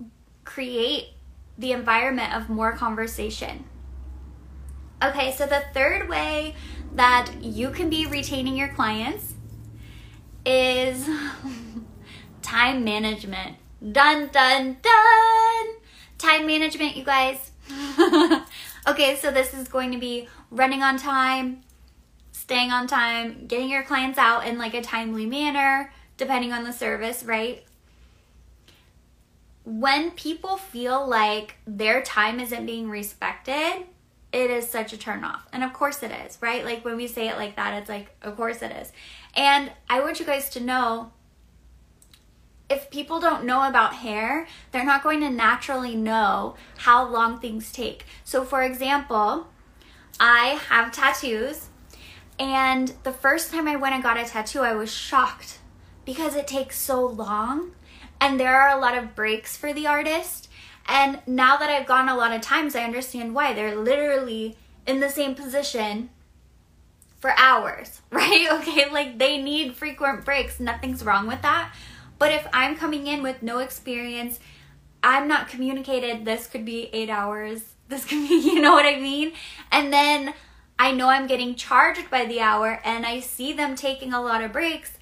create 0.44 1.10
the 1.58 1.72
environment 1.72 2.34
of 2.34 2.50
more 2.50 2.72
conversation. 2.72 3.66
Okay, 5.04 5.32
so 5.32 5.46
the 5.46 5.64
third 5.74 6.10
way 6.10 6.56
that 6.96 7.32
you 7.42 7.70
can 7.70 7.90
be 7.90 8.08
retaining 8.08 8.58
your 8.58 8.70
clients 8.70 9.31
is 10.46 11.10
time 12.42 12.84
management. 12.84 13.58
Dun, 13.92 14.30
dun, 14.32 14.78
dun! 14.82 15.66
Time 16.18 16.46
management, 16.46 16.96
you 16.96 17.04
guys. 17.04 17.52
Okay, 18.88 19.16
so 19.16 19.30
this 19.30 19.54
is 19.54 19.68
going 19.68 19.92
to 19.92 20.00
be 20.00 20.28
running 20.50 20.82
on 20.82 20.98
time, 20.98 21.62
staying 22.32 22.72
on 22.72 22.88
time, 22.88 23.46
getting 23.46 23.70
your 23.70 23.84
clients 23.84 24.18
out 24.18 24.48
in 24.48 24.58
like 24.58 24.74
a 24.74 24.82
timely 24.82 25.28
manner, 25.28 25.94
depending 26.18 26.52
on 26.52 26.64
the 26.64 26.74
service, 26.74 27.24
right? 27.24 27.64
When 29.66 30.10
people 30.12 30.58
feel 30.58 31.08
like 31.08 31.58
their 31.68 32.02
time 32.02 32.40
isn't 32.40 32.66
being 32.66 32.90
respected, 32.90 33.84
it 34.32 34.50
is 34.50 34.70
such 34.70 34.94
a 34.94 34.98
turn 34.98 35.24
off. 35.24 35.48
And 35.52 35.64
of 35.64 35.74
course 35.74 36.04
it 36.04 36.12
is, 36.12 36.38
right? 36.42 36.64
Like 36.64 36.86
when 36.86 36.96
we 36.96 37.08
say 37.08 37.28
it 37.28 37.38
like 37.38 37.56
that, 37.56 37.74
it's 37.74 37.90
like, 37.90 38.16
of 38.22 38.38
course 38.38 38.62
it 38.62 38.72
is. 38.72 38.92
And 39.36 39.72
I 39.90 40.00
want 40.02 40.20
you 40.20 40.26
guys 40.26 40.50
to 40.52 40.60
know 40.60 41.12
if 42.70 42.90
people 42.90 43.20
don't 43.20 43.44
know 43.44 43.68
about 43.68 43.96
hair, 43.96 44.48
they're 44.72 44.86
not 44.86 45.04
going 45.04 45.20
to 45.20 45.30
naturally 45.30 45.96
know 45.96 46.56
how 46.78 47.06
long 47.06 47.38
things 47.38 47.72
take. 47.72 48.06
So, 48.24 48.46
for 48.46 48.64
example, 48.64 49.48
I 50.20 50.60
have 50.70 50.94
tattoos, 50.94 51.68
and 52.40 52.94
the 53.04 53.12
first 53.12 53.52
time 53.52 53.68
I 53.68 53.76
went 53.76 53.96
and 53.96 54.04
got 54.04 54.18
a 54.18 54.24
tattoo, 54.24 54.62
I 54.62 54.74
was 54.74 54.94
shocked 54.94 55.60
because 56.06 56.36
it 56.36 56.48
takes 56.48 56.78
so 56.78 57.06
long, 57.06 57.72
and 58.22 58.40
there 58.40 58.56
are 58.56 58.76
a 58.76 58.80
lot 58.80 58.98
of 58.98 59.16
breaks 59.16 59.58
for 59.58 59.74
the 59.74 59.88
artist. 59.88 60.48
And 60.88 61.20
now 61.26 61.58
that 61.58 61.70
I've 61.70 61.88
gone 61.88 62.10
a 62.10 62.16
lot 62.16 62.34
of 62.34 62.42
times, 62.42 62.76
I 62.76 62.84
understand 62.84 63.34
why. 63.34 63.54
They're 63.54 63.76
literally 63.76 64.58
in 64.86 65.00
the 65.00 65.10
same 65.10 65.36
position 65.36 66.10
for 67.20 67.32
hours, 67.38 68.02
right? 68.12 68.48
Okay, 68.52 68.92
like 68.92 69.18
they 69.18 69.42
need 69.42 69.76
frequent 69.76 70.26
breaks. 70.26 70.60
Nothing's 70.60 71.04
wrong 71.04 71.28
with 71.28 71.42
that. 71.44 71.74
But 72.20 72.32
if 72.32 72.48
I'm 72.54 72.76
coming 72.76 73.08
in 73.08 73.24
with 73.24 73.42
no 73.42 73.60
experience, 73.60 74.40
I'm 75.04 75.28
not 75.28 75.48
communicated 75.48 76.26
this 76.26 76.48
could 76.48 76.66
be 76.66 76.90
eight 76.94 77.10
hours, 77.10 77.64
this 77.88 78.06
could 78.06 78.28
be, 78.28 78.36
you 78.36 78.62
know 78.62 78.74
what 78.74 78.86
I 78.86 79.00
mean? 79.00 79.34
And 79.72 79.92
then 79.92 80.34
I 80.78 80.92
know 80.92 81.10
I'm 81.10 81.28
getting 81.28 81.56
charged 81.56 82.10
by 82.10 82.26
the 82.26 82.40
hour 82.40 82.80
and 82.84 83.06
I 83.06 83.20
see 83.20 83.54
them 83.54 83.76
taking 83.76 84.14
a 84.14 84.22
lot 84.22 84.44
of 84.44 84.52
breaks, 84.52 84.98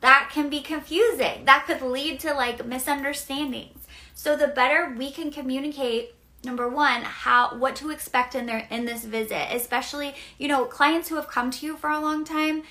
that 0.00 0.30
can 0.32 0.48
be 0.48 0.60
confusing. 0.60 1.44
That 1.46 1.64
could 1.66 1.82
lead 1.82 2.20
to 2.20 2.34
like 2.34 2.64
misunderstandings. 2.64 3.75
So 4.16 4.36
the 4.36 4.48
better 4.48 4.92
we 4.98 5.12
can 5.12 5.30
communicate 5.30 6.14
number 6.44 6.68
one 6.68 7.02
how 7.02 7.56
what 7.58 7.74
to 7.76 7.90
expect 7.90 8.34
in 8.34 8.46
their 8.46 8.68
in 8.70 8.84
this 8.84 9.04
visit 9.04 9.48
especially 9.52 10.14
you 10.38 10.46
know 10.46 10.64
clients 10.64 11.08
who 11.08 11.16
have 11.16 11.26
come 11.26 11.50
to 11.50 11.66
you 11.66 11.76
for 11.76 11.90
a 11.90 11.98
long 11.98 12.24
time 12.24 12.62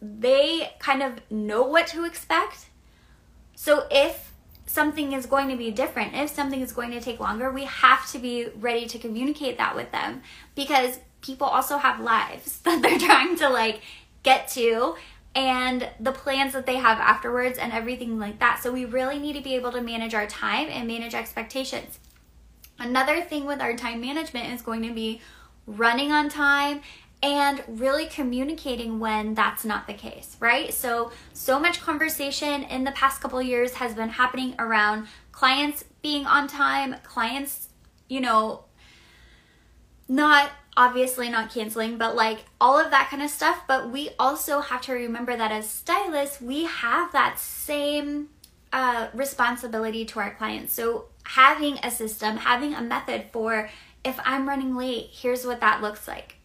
they 0.00 0.72
kind 0.78 1.02
of 1.02 1.20
know 1.30 1.62
what 1.62 1.86
to 1.88 2.04
expect. 2.04 2.66
So 3.54 3.86
if 3.90 4.32
something 4.66 5.12
is 5.12 5.26
going 5.26 5.48
to 5.48 5.56
be 5.56 5.70
different, 5.70 6.14
if 6.14 6.30
something 6.30 6.60
is 6.60 6.72
going 6.72 6.92
to 6.92 7.00
take 7.00 7.20
longer, 7.20 7.50
we 7.50 7.64
have 7.64 8.10
to 8.12 8.18
be 8.18 8.48
ready 8.56 8.86
to 8.86 8.98
communicate 8.98 9.58
that 9.58 9.76
with 9.76 9.92
them 9.92 10.22
because 10.54 11.00
people 11.20 11.46
also 11.46 11.76
have 11.76 12.00
lives 12.00 12.58
that 12.64 12.80
they're 12.82 12.98
trying 12.98 13.36
to 13.36 13.48
like 13.48 13.82
get 14.22 14.48
to 14.48 14.96
and 15.34 15.88
the 16.00 16.12
plans 16.12 16.52
that 16.52 16.66
they 16.66 16.76
have 16.76 16.98
afterwards 16.98 17.58
and 17.58 17.72
everything 17.72 18.18
like 18.18 18.38
that. 18.40 18.60
So 18.62 18.72
we 18.72 18.84
really 18.84 19.18
need 19.18 19.34
to 19.34 19.42
be 19.42 19.54
able 19.54 19.72
to 19.72 19.80
manage 19.80 20.14
our 20.14 20.26
time 20.26 20.68
and 20.70 20.86
manage 20.88 21.14
expectations. 21.14 22.00
Another 22.78 23.20
thing 23.20 23.44
with 23.44 23.60
our 23.60 23.76
time 23.76 24.00
management 24.00 24.52
is 24.52 24.62
going 24.62 24.82
to 24.82 24.92
be 24.92 25.20
running 25.66 26.10
on 26.10 26.28
time 26.28 26.80
and 27.22 27.62
really 27.68 28.06
communicating 28.06 28.98
when 28.98 29.34
that's 29.34 29.64
not 29.64 29.86
the 29.86 29.92
case, 29.92 30.36
right? 30.40 30.72
So, 30.72 31.12
so 31.34 31.60
much 31.60 31.80
conversation 31.80 32.62
in 32.64 32.84
the 32.84 32.92
past 32.92 33.20
couple 33.20 33.40
years 33.42 33.74
has 33.74 33.94
been 33.94 34.08
happening 34.08 34.54
around 34.58 35.06
clients 35.30 35.84
being 36.02 36.26
on 36.26 36.48
time, 36.48 36.96
clients, 37.02 37.68
you 38.08 38.20
know, 38.20 38.64
not 40.08 40.50
obviously 40.76 41.28
not 41.28 41.52
canceling, 41.52 41.98
but 41.98 42.14
like 42.14 42.44
all 42.60 42.78
of 42.78 42.90
that 42.90 43.08
kind 43.10 43.22
of 43.22 43.30
stuff. 43.30 43.62
But 43.66 43.90
we 43.90 44.10
also 44.18 44.60
have 44.60 44.82
to 44.82 44.92
remember 44.92 45.36
that 45.36 45.52
as 45.52 45.68
stylists, 45.68 46.40
we 46.40 46.64
have 46.64 47.12
that 47.12 47.38
same 47.38 48.28
uh, 48.72 49.08
responsibility 49.12 50.04
to 50.06 50.20
our 50.20 50.34
clients. 50.34 50.72
So, 50.72 51.06
having 51.24 51.78
a 51.82 51.90
system, 51.90 52.36
having 52.38 52.74
a 52.74 52.80
method 52.80 53.24
for 53.32 53.68
if 54.04 54.18
I'm 54.24 54.48
running 54.48 54.76
late, 54.76 55.10
here's 55.12 55.44
what 55.44 55.60
that 55.60 55.82
looks 55.82 56.08
like. 56.08 56.36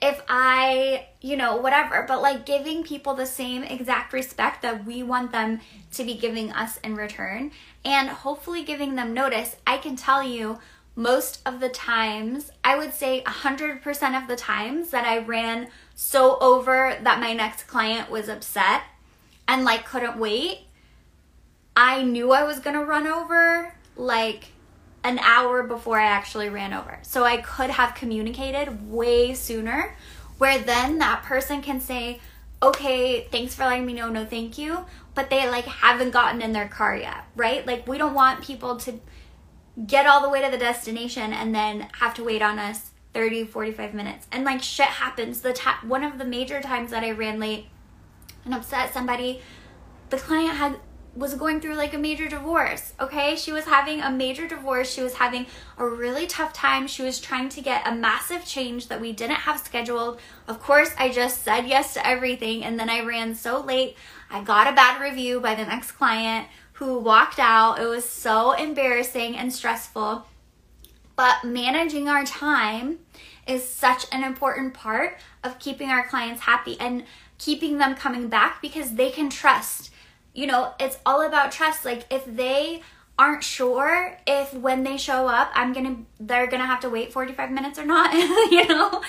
If 0.00 0.22
I, 0.28 1.08
you 1.22 1.36
know, 1.36 1.56
whatever, 1.56 2.04
but 2.06 2.20
like 2.20 2.44
giving 2.44 2.82
people 2.82 3.14
the 3.14 3.26
same 3.26 3.62
exact 3.62 4.12
respect 4.12 4.62
that 4.62 4.84
we 4.84 5.02
want 5.02 5.32
them 5.32 5.60
to 5.92 6.04
be 6.04 6.14
giving 6.14 6.52
us 6.52 6.78
in 6.78 6.96
return 6.96 7.50
and 7.84 8.08
hopefully 8.08 8.62
giving 8.62 8.94
them 8.94 9.14
notice. 9.14 9.56
I 9.66 9.78
can 9.78 9.96
tell 9.96 10.22
you 10.22 10.58
most 10.96 11.40
of 11.46 11.60
the 11.60 11.68
times, 11.68 12.50
I 12.64 12.76
would 12.78 12.94
say 12.94 13.22
100% 13.26 14.20
of 14.22 14.28
the 14.28 14.36
times 14.36 14.90
that 14.90 15.04
I 15.04 15.18
ran 15.18 15.68
so 15.94 16.38
over 16.40 16.96
that 17.02 17.20
my 17.20 17.34
next 17.34 17.64
client 17.64 18.10
was 18.10 18.30
upset 18.30 18.82
and 19.46 19.64
like 19.64 19.84
couldn't 19.84 20.18
wait, 20.18 20.60
I 21.76 22.02
knew 22.02 22.32
I 22.32 22.44
was 22.44 22.58
gonna 22.60 22.82
run 22.82 23.06
over 23.06 23.74
like 23.94 24.48
an 25.04 25.18
hour 25.18 25.62
before 25.62 26.00
I 26.00 26.06
actually 26.06 26.48
ran 26.48 26.72
over. 26.72 26.98
So 27.02 27.24
I 27.24 27.36
could 27.36 27.70
have 27.70 27.94
communicated 27.94 28.90
way 28.90 29.34
sooner, 29.34 29.94
where 30.38 30.58
then 30.58 30.98
that 30.98 31.22
person 31.22 31.60
can 31.60 31.80
say, 31.80 32.20
okay, 32.62 33.28
thanks 33.30 33.54
for 33.54 33.64
letting 33.64 33.84
me 33.84 33.92
know, 33.92 34.08
no 34.08 34.24
thank 34.24 34.56
you, 34.56 34.86
but 35.14 35.28
they 35.28 35.48
like 35.48 35.66
haven't 35.66 36.10
gotten 36.10 36.40
in 36.40 36.52
their 36.52 36.68
car 36.68 36.96
yet, 36.96 37.24
right? 37.36 37.66
Like 37.66 37.86
we 37.86 37.98
don't 37.98 38.14
want 38.14 38.42
people 38.42 38.76
to 38.78 38.98
get 39.84 40.06
all 40.06 40.22
the 40.22 40.30
way 40.30 40.42
to 40.42 40.50
the 40.50 40.58
destination 40.58 41.32
and 41.32 41.54
then 41.54 41.88
have 42.00 42.14
to 42.14 42.24
wait 42.24 42.42
on 42.42 42.58
us 42.58 42.90
30 43.12 43.44
45 43.44 43.94
minutes. 43.94 44.26
And 44.32 44.44
like 44.44 44.62
shit 44.62 44.86
happens. 44.86 45.40
The 45.40 45.52
ta- 45.52 45.80
one 45.82 46.04
of 46.04 46.18
the 46.18 46.24
major 46.24 46.60
times 46.60 46.90
that 46.90 47.02
i 47.02 47.10
ran 47.10 47.38
late 47.38 47.66
and 48.44 48.54
upset 48.54 48.92
somebody 48.92 49.42
the 50.10 50.16
client 50.16 50.56
had 50.56 50.78
was 51.14 51.34
going 51.34 51.60
through 51.62 51.74
like 51.74 51.94
a 51.94 51.98
major 51.98 52.28
divorce 52.28 52.92
okay? 53.00 53.36
She 53.36 53.50
was 53.50 53.64
having 53.64 54.02
a 54.02 54.10
major 54.10 54.46
divorce. 54.46 54.92
She 54.92 55.00
was 55.00 55.14
having 55.14 55.46
a 55.78 55.86
really 55.86 56.26
tough 56.26 56.52
time. 56.52 56.86
She 56.86 57.02
was 57.02 57.18
trying 57.18 57.48
to 57.50 57.62
get 57.62 57.86
a 57.86 57.94
massive 57.94 58.44
change 58.44 58.88
that 58.88 59.00
we 59.00 59.12
didn't 59.12 59.36
have 59.36 59.60
scheduled. 59.60 60.20
Of 60.46 60.60
course 60.60 60.90
i 60.98 61.10
just 61.10 61.42
said 61.42 61.66
yes 61.66 61.94
to 61.94 62.06
everything 62.06 62.64
and 62.64 62.78
then 62.78 62.88
i 62.90 63.00
ran 63.02 63.34
so 63.34 63.60
late. 63.60 63.96
I 64.30 64.42
got 64.42 64.66
a 64.66 64.72
bad 64.72 65.00
review 65.00 65.40
by 65.40 65.54
the 65.54 65.64
next 65.64 65.92
client 65.92 66.48
who 66.76 66.98
walked 66.98 67.38
out. 67.38 67.78
It 67.78 67.86
was 67.86 68.08
so 68.08 68.52
embarrassing 68.52 69.36
and 69.36 69.52
stressful. 69.52 70.26
But 71.16 71.44
managing 71.44 72.08
our 72.08 72.24
time 72.24 72.98
is 73.46 73.66
such 73.66 74.04
an 74.12 74.22
important 74.22 74.74
part 74.74 75.18
of 75.42 75.58
keeping 75.58 75.88
our 75.88 76.06
clients 76.06 76.42
happy 76.42 76.76
and 76.78 77.04
keeping 77.38 77.78
them 77.78 77.94
coming 77.94 78.28
back 78.28 78.60
because 78.60 78.94
they 78.94 79.10
can 79.10 79.30
trust. 79.30 79.90
You 80.34 80.46
know, 80.46 80.74
it's 80.78 80.98
all 81.06 81.26
about 81.26 81.50
trust. 81.50 81.86
Like 81.86 82.04
if 82.10 82.26
they 82.26 82.82
aren't 83.18 83.42
sure 83.42 84.18
if 84.26 84.52
when 84.52 84.82
they 84.84 84.98
show 84.98 85.26
up, 85.26 85.50
I'm 85.54 85.72
going 85.72 85.86
to 85.86 86.24
they're 86.24 86.46
going 86.46 86.60
to 86.60 86.66
have 86.66 86.80
to 86.80 86.90
wait 86.90 87.10
45 87.10 87.50
minutes 87.50 87.78
or 87.78 87.86
not, 87.86 88.12
you 88.50 88.68
know, 88.68 89.02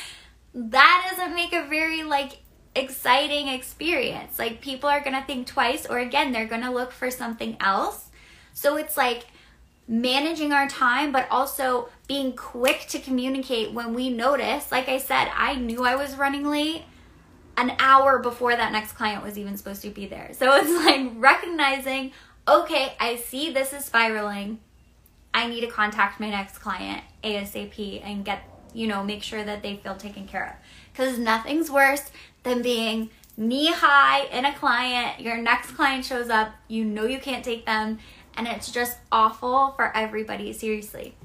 that 0.53 1.07
doesn't 1.09 1.35
make 1.35 1.51
a 1.51 1.67
very 1.67 2.03
like 2.03 2.39
exciting 2.77 3.47
experience. 3.47 4.39
Like 4.39 4.61
people 4.61 4.89
are 4.89 5.01
going 5.01 5.15
to 5.15 5.25
think 5.25 5.47
twice 5.47 5.85
or 5.85 5.99
again 5.99 6.31
they're 6.31 6.47
going 6.47 6.61
to 6.61 6.71
look 6.71 6.91
for 6.91 7.11
something 7.11 7.57
else. 7.59 8.09
So 8.53 8.77
it's 8.77 8.97
like 8.97 9.25
managing 9.87 10.51
our 10.51 10.67
time 10.67 11.11
but 11.11 11.27
also 11.31 11.89
being 12.07 12.33
quick 12.35 12.85
to 12.89 12.99
communicate 12.99 13.73
when 13.73 13.93
we 13.93 14.09
notice. 14.09 14.71
Like 14.71 14.89
I 14.89 14.97
said, 14.97 15.29
I 15.33 15.55
knew 15.55 15.83
I 15.83 15.95
was 15.95 16.15
running 16.15 16.45
late 16.45 16.83
an 17.57 17.73
hour 17.79 18.19
before 18.19 18.55
that 18.55 18.71
next 18.71 18.93
client 18.93 19.23
was 19.23 19.37
even 19.37 19.57
supposed 19.57 19.81
to 19.81 19.89
be 19.89 20.05
there. 20.05 20.29
So 20.33 20.53
it's 20.55 20.85
like 20.85 21.11
recognizing, 21.15 22.11
okay, 22.47 22.93
I 22.99 23.17
see 23.17 23.51
this 23.51 23.73
is 23.73 23.85
spiraling. 23.85 24.59
I 25.33 25.47
need 25.47 25.61
to 25.61 25.67
contact 25.67 26.19
my 26.19 26.29
next 26.29 26.59
client 26.59 27.03
ASAP 27.23 28.01
and 28.03 28.23
get, 28.23 28.43
you 28.73 28.87
know, 28.87 29.03
make 29.03 29.23
sure 29.23 29.43
that 29.43 29.63
they 29.63 29.77
feel 29.77 29.95
taken 29.95 30.27
care 30.27 30.47
of. 30.47 30.67
Because 30.91 31.17
nothing's 31.17 31.69
worse 31.69 32.09
than 32.47 32.61
being 32.61 33.09
knee 33.37 33.71
high 33.71 34.25
in 34.25 34.45
a 34.45 34.53
client. 34.55 35.19
Your 35.19 35.37
next 35.37 35.71
client 35.71 36.03
shows 36.03 36.29
up, 36.29 36.53
you 36.67 36.83
know 36.83 37.05
you 37.05 37.19
can't 37.19 37.45
take 37.45 37.65
them, 37.65 37.99
and 38.35 38.47
it's 38.47 38.71
just 38.71 38.97
awful 39.11 39.73
for 39.75 39.95
everybody, 39.95 40.53
seriously. 40.53 41.15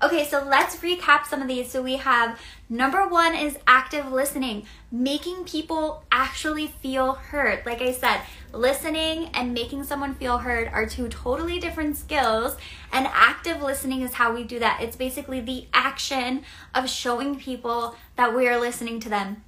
Okay, 0.00 0.24
so 0.24 0.44
let's 0.44 0.76
recap 0.76 1.26
some 1.26 1.42
of 1.42 1.48
these. 1.48 1.68
So 1.70 1.82
we 1.82 1.96
have 1.96 2.40
number 2.68 3.08
one 3.08 3.34
is 3.34 3.58
active 3.66 4.12
listening, 4.12 4.64
making 4.92 5.44
people 5.44 6.04
actually 6.12 6.68
feel 6.68 7.14
heard. 7.14 7.66
Like 7.66 7.82
I 7.82 7.90
said, 7.90 8.20
listening 8.52 9.30
and 9.34 9.52
making 9.52 9.82
someone 9.82 10.14
feel 10.14 10.38
heard 10.38 10.68
are 10.68 10.86
two 10.86 11.08
totally 11.08 11.58
different 11.58 11.96
skills, 11.96 12.56
and 12.92 13.08
active 13.08 13.60
listening 13.60 14.02
is 14.02 14.14
how 14.14 14.32
we 14.32 14.44
do 14.44 14.60
that. 14.60 14.80
It's 14.80 14.96
basically 14.96 15.40
the 15.40 15.66
action 15.74 16.44
of 16.74 16.88
showing 16.88 17.36
people 17.36 17.96
that 18.14 18.34
we 18.34 18.46
are 18.46 18.60
listening 18.60 19.00
to 19.00 19.08
them 19.08 19.42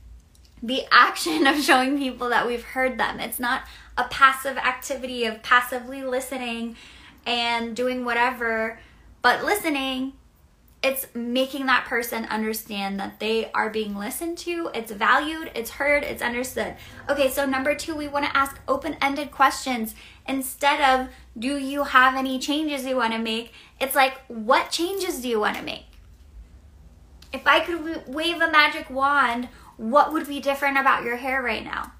the 0.62 0.84
action 0.90 1.46
of 1.46 1.60
showing 1.60 1.98
people 1.98 2.28
that 2.28 2.46
we've 2.46 2.64
heard 2.64 2.98
them. 2.98 3.20
It's 3.20 3.40
not 3.40 3.62
a 3.96 4.04
passive 4.04 4.56
activity 4.56 5.24
of 5.24 5.42
passively 5.42 6.02
listening 6.02 6.76
and 7.26 7.74
doing 7.76 8.04
whatever, 8.04 8.78
but 9.22 9.44
listening, 9.44 10.14
it's 10.82 11.06
making 11.14 11.66
that 11.66 11.84
person 11.84 12.24
understand 12.26 12.98
that 12.98 13.20
they 13.20 13.50
are 13.52 13.68
being 13.68 13.94
listened 13.94 14.38
to, 14.38 14.70
it's 14.72 14.90
valued, 14.90 15.50
it's 15.54 15.72
heard, 15.72 16.02
it's 16.02 16.22
understood. 16.22 16.74
Okay, 17.08 17.30
so 17.30 17.44
number 17.44 17.74
two, 17.74 17.94
we 17.94 18.08
want 18.08 18.24
to 18.24 18.34
ask 18.36 18.58
open 18.66 18.96
ended 19.02 19.30
questions 19.30 19.94
instead 20.26 20.80
of 20.80 21.08
do 21.38 21.58
you 21.58 21.84
have 21.84 22.16
any 22.16 22.38
changes 22.38 22.86
you 22.86 22.96
want 22.96 23.12
to 23.12 23.18
make? 23.18 23.52
It's 23.78 23.94
like, 23.94 24.14
what 24.28 24.70
changes 24.70 25.20
do 25.20 25.28
you 25.28 25.38
want 25.38 25.58
to 25.58 25.62
make? 25.62 25.84
If 27.32 27.46
I 27.46 27.60
could 27.60 28.08
wave 28.08 28.40
a 28.40 28.50
magic 28.50 28.88
wand, 28.88 29.48
what 29.80 30.12
would 30.12 30.28
be 30.28 30.40
different 30.40 30.76
about 30.76 31.04
your 31.04 31.16
hair 31.16 31.40
right 31.42 31.64
now? 31.64 31.92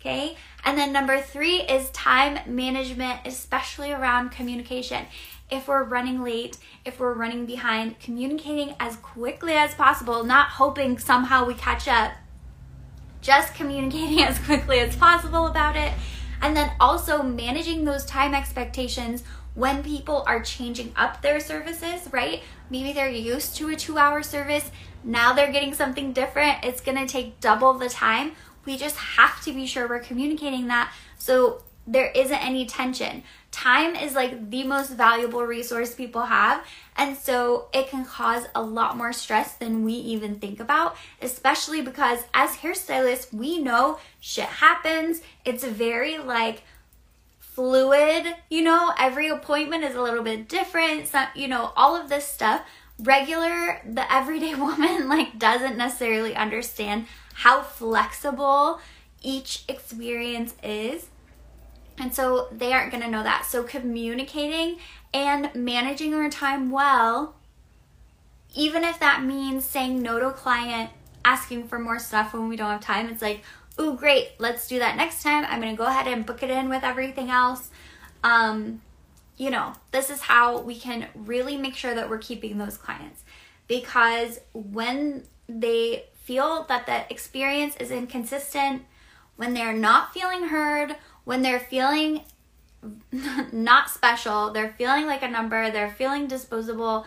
Okay. 0.00 0.36
And 0.64 0.78
then 0.78 0.92
number 0.92 1.20
three 1.20 1.56
is 1.62 1.90
time 1.90 2.38
management, 2.46 3.20
especially 3.24 3.90
around 3.90 4.30
communication. 4.30 5.06
If 5.50 5.66
we're 5.66 5.82
running 5.82 6.22
late, 6.22 6.56
if 6.84 7.00
we're 7.00 7.14
running 7.14 7.46
behind, 7.46 7.98
communicating 7.98 8.76
as 8.78 8.94
quickly 8.96 9.54
as 9.54 9.74
possible, 9.74 10.22
not 10.22 10.50
hoping 10.50 10.98
somehow 10.98 11.44
we 11.44 11.54
catch 11.54 11.88
up, 11.88 12.12
just 13.20 13.54
communicating 13.56 14.22
as 14.22 14.38
quickly 14.38 14.78
as 14.78 14.94
possible 14.94 15.48
about 15.48 15.74
it. 15.74 15.92
And 16.40 16.56
then 16.56 16.70
also 16.78 17.24
managing 17.24 17.84
those 17.84 18.06
time 18.06 18.34
expectations 18.34 19.24
when 19.54 19.82
people 19.82 20.22
are 20.28 20.40
changing 20.40 20.92
up 20.94 21.22
their 21.22 21.40
services, 21.40 22.08
right? 22.12 22.42
Maybe 22.70 22.92
they're 22.92 23.10
used 23.10 23.56
to 23.56 23.68
a 23.68 23.76
two 23.76 23.98
hour 23.98 24.22
service. 24.22 24.70
Now 25.04 25.32
they're 25.32 25.52
getting 25.52 25.74
something 25.74 26.12
different. 26.12 26.64
It's 26.64 26.80
going 26.80 26.98
to 26.98 27.06
take 27.06 27.40
double 27.40 27.74
the 27.74 27.88
time. 27.88 28.32
We 28.64 28.76
just 28.76 28.96
have 28.96 29.42
to 29.44 29.52
be 29.52 29.66
sure 29.66 29.88
we're 29.88 30.00
communicating 30.00 30.68
that 30.68 30.92
so 31.18 31.62
there 31.86 32.10
isn't 32.14 32.46
any 32.46 32.66
tension. 32.66 33.22
Time 33.50 33.96
is 33.96 34.14
like 34.14 34.50
the 34.50 34.64
most 34.64 34.90
valuable 34.90 35.42
resource 35.42 35.94
people 35.94 36.22
have. 36.22 36.64
And 36.96 37.16
so 37.16 37.68
it 37.72 37.88
can 37.88 38.04
cause 38.04 38.44
a 38.54 38.62
lot 38.62 38.96
more 38.96 39.12
stress 39.12 39.54
than 39.54 39.82
we 39.84 39.94
even 39.94 40.36
think 40.36 40.60
about, 40.60 40.96
especially 41.20 41.82
because 41.82 42.20
as 42.32 42.50
hairstylists, 42.56 43.32
we 43.32 43.58
know 43.58 43.98
shit 44.20 44.44
happens. 44.44 45.20
It's 45.44 45.64
very 45.64 46.18
like 46.18 46.62
fluid, 47.40 48.36
you 48.48 48.62
know, 48.62 48.92
every 48.98 49.28
appointment 49.28 49.82
is 49.84 49.96
a 49.96 50.00
little 50.00 50.22
bit 50.22 50.48
different. 50.48 51.08
So, 51.08 51.24
you 51.34 51.48
know, 51.48 51.72
all 51.76 51.96
of 51.96 52.08
this 52.08 52.26
stuff 52.26 52.62
regular 53.00 53.80
the 53.84 54.12
everyday 54.12 54.54
woman 54.66 55.08
like 55.08 55.38
doesn't 55.38 55.76
necessarily 55.76 56.34
understand 56.34 57.06
how 57.34 57.62
flexible 57.62 58.80
each 59.22 59.64
experience 59.68 60.54
is. 60.62 61.08
And 61.98 62.14
so 62.14 62.48
they 62.50 62.72
aren't 62.72 62.90
going 62.90 63.02
to 63.02 63.10
know 63.10 63.22
that. 63.22 63.44
So 63.44 63.62
communicating 63.62 64.78
and 65.12 65.50
managing 65.54 66.14
our 66.14 66.30
time 66.30 66.70
well 66.70 67.34
even 68.54 68.82
if 68.82 68.98
that 69.00 69.22
means 69.22 69.64
saying 69.64 70.02
no 70.02 70.18
to 70.18 70.28
a 70.28 70.32
client 70.32 70.90
asking 71.24 71.68
for 71.68 71.78
more 71.78 71.98
stuff 71.98 72.32
when 72.32 72.48
we 72.48 72.56
don't 72.56 72.70
have 72.70 72.80
time 72.80 73.08
it's 73.08 73.22
like 73.22 73.42
oh 73.78 73.94
great 73.94 74.28
let's 74.38 74.68
do 74.68 74.78
that 74.78 74.96
next 74.96 75.22
time. 75.22 75.44
I'm 75.48 75.60
going 75.60 75.74
to 75.74 75.78
go 75.78 75.86
ahead 75.86 76.06
and 76.06 76.24
book 76.24 76.42
it 76.42 76.50
in 76.50 76.68
with 76.68 76.84
everything 76.84 77.30
else. 77.30 77.70
Um 78.22 78.82
you 79.40 79.48
know, 79.48 79.72
this 79.90 80.10
is 80.10 80.20
how 80.20 80.60
we 80.60 80.78
can 80.78 81.06
really 81.14 81.56
make 81.56 81.74
sure 81.74 81.94
that 81.94 82.10
we're 82.10 82.18
keeping 82.18 82.58
those 82.58 82.76
clients. 82.76 83.24
Because 83.68 84.38
when 84.52 85.24
they 85.48 86.04
feel 86.24 86.66
that 86.68 86.84
the 86.84 87.10
experience 87.10 87.74
is 87.78 87.90
inconsistent, 87.90 88.82
when 89.36 89.54
they're 89.54 89.72
not 89.72 90.12
feeling 90.12 90.48
heard, 90.48 90.94
when 91.24 91.40
they're 91.40 91.58
feeling 91.58 92.20
not 93.50 93.88
special, 93.88 94.50
they're 94.52 94.74
feeling 94.76 95.06
like 95.06 95.22
a 95.22 95.28
number, 95.28 95.70
they're 95.70 95.90
feeling 95.90 96.26
disposable, 96.26 97.06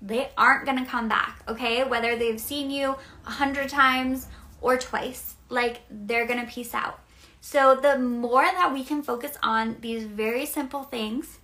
they 0.00 0.30
aren't 0.38 0.64
gonna 0.64 0.86
come 0.86 1.06
back, 1.06 1.42
okay? 1.48 1.84
Whether 1.84 2.16
they've 2.16 2.40
seen 2.40 2.70
you 2.70 2.96
a 3.26 3.30
hundred 3.30 3.68
times 3.68 4.28
or 4.62 4.78
twice, 4.78 5.34
like 5.50 5.82
they're 5.90 6.26
gonna 6.26 6.46
peace 6.46 6.72
out. 6.72 7.00
So, 7.42 7.74
the 7.74 7.98
more 7.98 8.44
that 8.44 8.72
we 8.72 8.84
can 8.84 9.02
focus 9.02 9.36
on 9.42 9.76
these 9.82 10.04
very 10.04 10.46
simple 10.46 10.84
things, 10.84 11.40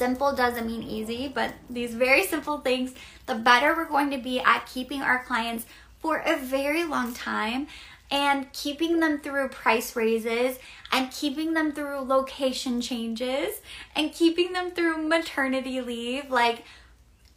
simple 0.00 0.32
doesn't 0.34 0.66
mean 0.66 0.82
easy, 0.82 1.28
but 1.28 1.52
these 1.68 1.94
very 1.94 2.24
simple 2.24 2.58
things, 2.58 2.94
the 3.26 3.34
better 3.34 3.74
we're 3.76 3.84
going 3.84 4.10
to 4.10 4.18
be 4.18 4.40
at 4.40 4.64
keeping 4.64 5.02
our 5.02 5.22
clients 5.22 5.66
for 6.00 6.22
a 6.24 6.38
very 6.38 6.84
long 6.84 7.12
time 7.12 7.66
and 8.10 8.50
keeping 8.54 8.98
them 8.98 9.18
through 9.18 9.48
price 9.50 9.94
raises 9.94 10.58
and 10.90 11.12
keeping 11.12 11.52
them 11.52 11.70
through 11.72 12.00
location 12.00 12.80
changes 12.80 13.60
and 13.94 14.10
keeping 14.10 14.54
them 14.54 14.70
through 14.70 15.06
maternity 15.06 15.82
leave. 15.82 16.30
Like, 16.30 16.64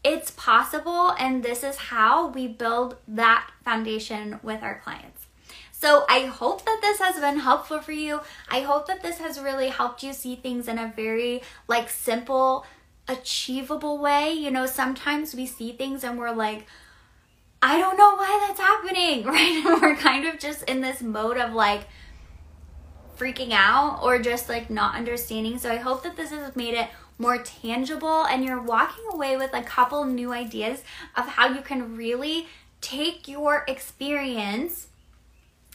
it's 0.01 0.31
possible, 0.31 1.11
and 1.19 1.43
this 1.43 1.63
is 1.63 1.75
how 1.75 2.27
we 2.27 2.47
build 2.47 2.95
that 3.09 3.51
foundation 3.65 4.39
with 4.41 4.63
our 4.63 4.79
clients. 4.79 5.22
So, 5.83 6.05
I 6.07 6.27
hope 6.27 6.63
that 6.63 6.79
this 6.79 6.99
has 6.99 7.19
been 7.19 7.39
helpful 7.39 7.81
for 7.81 7.91
you. 7.91 8.21
I 8.47 8.61
hope 8.61 8.87
that 8.87 9.03
this 9.03 9.17
has 9.17 9.37
really 9.37 9.67
helped 9.67 10.01
you 10.01 10.13
see 10.13 10.37
things 10.37 10.69
in 10.69 10.79
a 10.79 10.93
very 10.95 11.41
like 11.67 11.89
simple, 11.89 12.65
achievable 13.09 13.97
way. 13.97 14.31
You 14.31 14.49
know, 14.49 14.65
sometimes 14.65 15.35
we 15.35 15.45
see 15.45 15.73
things 15.73 16.05
and 16.05 16.17
we're 16.17 16.31
like, 16.31 16.67
I 17.61 17.77
don't 17.77 17.97
know 17.97 18.15
why 18.15 18.45
that's 18.47 18.61
happening, 18.61 19.23
right? 19.25 19.61
And 19.65 19.81
we're 19.81 19.97
kind 19.97 20.25
of 20.25 20.39
just 20.39 20.63
in 20.69 20.79
this 20.79 21.01
mode 21.01 21.37
of 21.37 21.53
like 21.53 21.81
freaking 23.17 23.51
out 23.51 23.99
or 24.01 24.19
just 24.19 24.47
like 24.47 24.69
not 24.69 24.95
understanding. 24.95 25.57
So 25.57 25.69
I 25.69 25.75
hope 25.75 26.03
that 26.03 26.15
this 26.15 26.29
has 26.29 26.55
made 26.55 26.75
it 26.75 26.87
more 27.17 27.39
tangible 27.39 28.23
and 28.23 28.45
you're 28.45 28.61
walking 28.61 29.03
away 29.11 29.35
with 29.35 29.53
a 29.53 29.61
couple 29.61 30.05
new 30.05 30.31
ideas 30.31 30.81
of 31.17 31.27
how 31.27 31.49
you 31.53 31.59
can 31.59 31.97
really 31.97 32.47
take 32.79 33.27
your 33.27 33.65
experience 33.67 34.87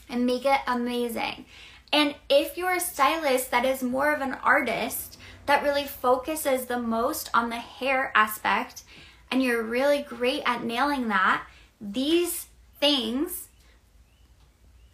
and 0.09 0.25
make 0.25 0.45
it 0.45 0.59
amazing. 0.67 1.45
And 1.91 2.15
if 2.29 2.57
you're 2.57 2.75
a 2.75 2.79
stylist 2.79 3.51
that 3.51 3.65
is 3.65 3.81
more 3.81 4.13
of 4.13 4.21
an 4.21 4.35
artist 4.43 5.17
that 5.45 5.63
really 5.63 5.85
focuses 5.85 6.65
the 6.65 6.79
most 6.79 7.29
on 7.33 7.49
the 7.49 7.57
hair 7.57 8.11
aspect 8.15 8.83
and 9.31 9.41
you're 9.41 9.63
really 9.63 10.01
great 10.01 10.43
at 10.45 10.63
nailing 10.63 11.07
that, 11.07 11.45
these 11.79 12.47
things 12.79 13.47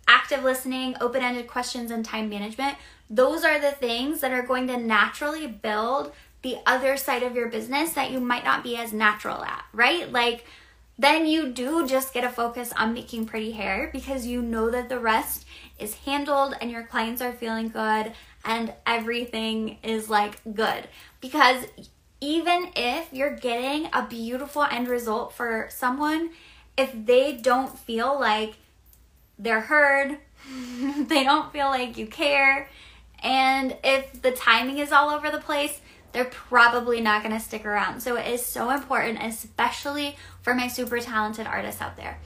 active 0.08 0.44
listening, 0.44 0.96
open 1.02 1.24
ended 1.24 1.48
questions, 1.48 1.92
and 1.92 2.06
time 2.06 2.30
management 2.30 2.78
those 3.10 3.44
are 3.44 3.60
the 3.60 3.72
things 3.72 4.22
that 4.22 4.32
are 4.32 4.42
going 4.42 4.68
to 4.68 4.78
naturally 4.78 5.48
build 5.48 6.12
the 6.42 6.58
other 6.66 6.98
side 6.98 7.24
of 7.24 7.36
your 7.36 7.50
business 7.50 7.94
that 7.94 8.12
you 8.12 8.20
might 8.20 8.44
not 8.44 8.64
be 8.64 8.78
as 8.78 8.94
natural 8.94 9.44
at, 9.44 9.66
right? 9.74 10.12
Like, 10.12 10.46
then 10.98 11.26
you 11.26 11.52
do 11.52 11.86
just 11.86 12.14
get 12.14 12.24
a 12.24 12.30
focus 12.30 12.72
on 12.78 12.94
making 12.94 13.26
pretty 13.26 13.52
hair 13.52 13.90
because 13.92 14.26
you 14.26 14.42
know 14.42 14.70
that 14.70 14.90
the 14.90 15.00
rest 15.00 15.46
is 15.78 15.96
handled 16.06 16.56
and 16.62 16.72
your 16.72 16.84
clients 16.84 17.22
are 17.22 17.34
feeling 17.34 17.70
good 17.70 18.14
and 18.46 18.74
everything 18.86 19.78
is 19.84 20.10
like 20.10 20.40
good. 20.54 20.88
Because 21.20 21.66
even 22.22 22.70
if 22.76 23.12
you're 23.12 23.36
getting 23.36 23.90
a 23.92 24.06
beautiful 24.08 24.64
end 24.64 24.88
result 24.88 25.34
for 25.34 25.68
someone, 25.70 26.30
if 26.78 26.92
they 26.94 27.34
don't 27.34 27.78
feel 27.78 28.18
like 28.20 28.56
they're 29.38 29.62
heard, 29.62 30.18
they 30.80 31.24
don't 31.24 31.52
feel 31.52 31.68
like 31.68 31.98
you 31.98 32.08
care, 32.08 32.70
and 33.24 33.76
if 33.84 34.22
the 34.22 34.32
timing 34.32 34.78
is 34.78 34.92
all 34.92 35.10
over 35.10 35.32
the 35.32 35.40
place, 35.40 35.82
they're 36.16 36.24
probably 36.24 37.02
not 37.02 37.22
going 37.24 37.36
to 37.36 37.42
stick 37.42 37.66
around. 37.66 38.00
So 38.00 38.16
it 38.16 38.26
is 38.26 38.44
so 38.44 38.70
important, 38.70 39.22
especially 39.22 40.16
for 40.42 40.56
my 40.56 40.70
super 40.70 41.00
talented 41.00 41.46
artists 41.46 41.82
out 41.82 41.98
there. 41.98 42.18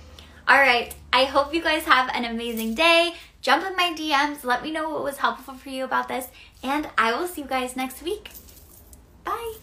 All 0.48 0.60
right, 0.60 0.94
I 1.12 1.26
hope 1.26 1.56
you 1.56 1.62
guys 1.64 1.84
have 1.86 2.10
an 2.14 2.24
amazing 2.24 2.76
day. 2.76 3.16
Jump 3.42 3.66
in 3.66 3.76
my 3.76 3.96
DMs, 3.98 4.44
let 4.44 4.62
me 4.62 4.72
know 4.72 4.90
what 4.92 5.04
was 5.04 5.18
helpful 5.18 5.56
for 5.56 5.70
you 5.70 5.86
about 5.86 6.08
this, 6.08 6.28
and 6.62 6.88
I 6.98 7.18
will 7.18 7.28
see 7.28 7.42
you 7.42 7.48
guys 7.48 7.76
next 7.76 8.04
week. 8.04 8.30
Bye. 9.24 9.56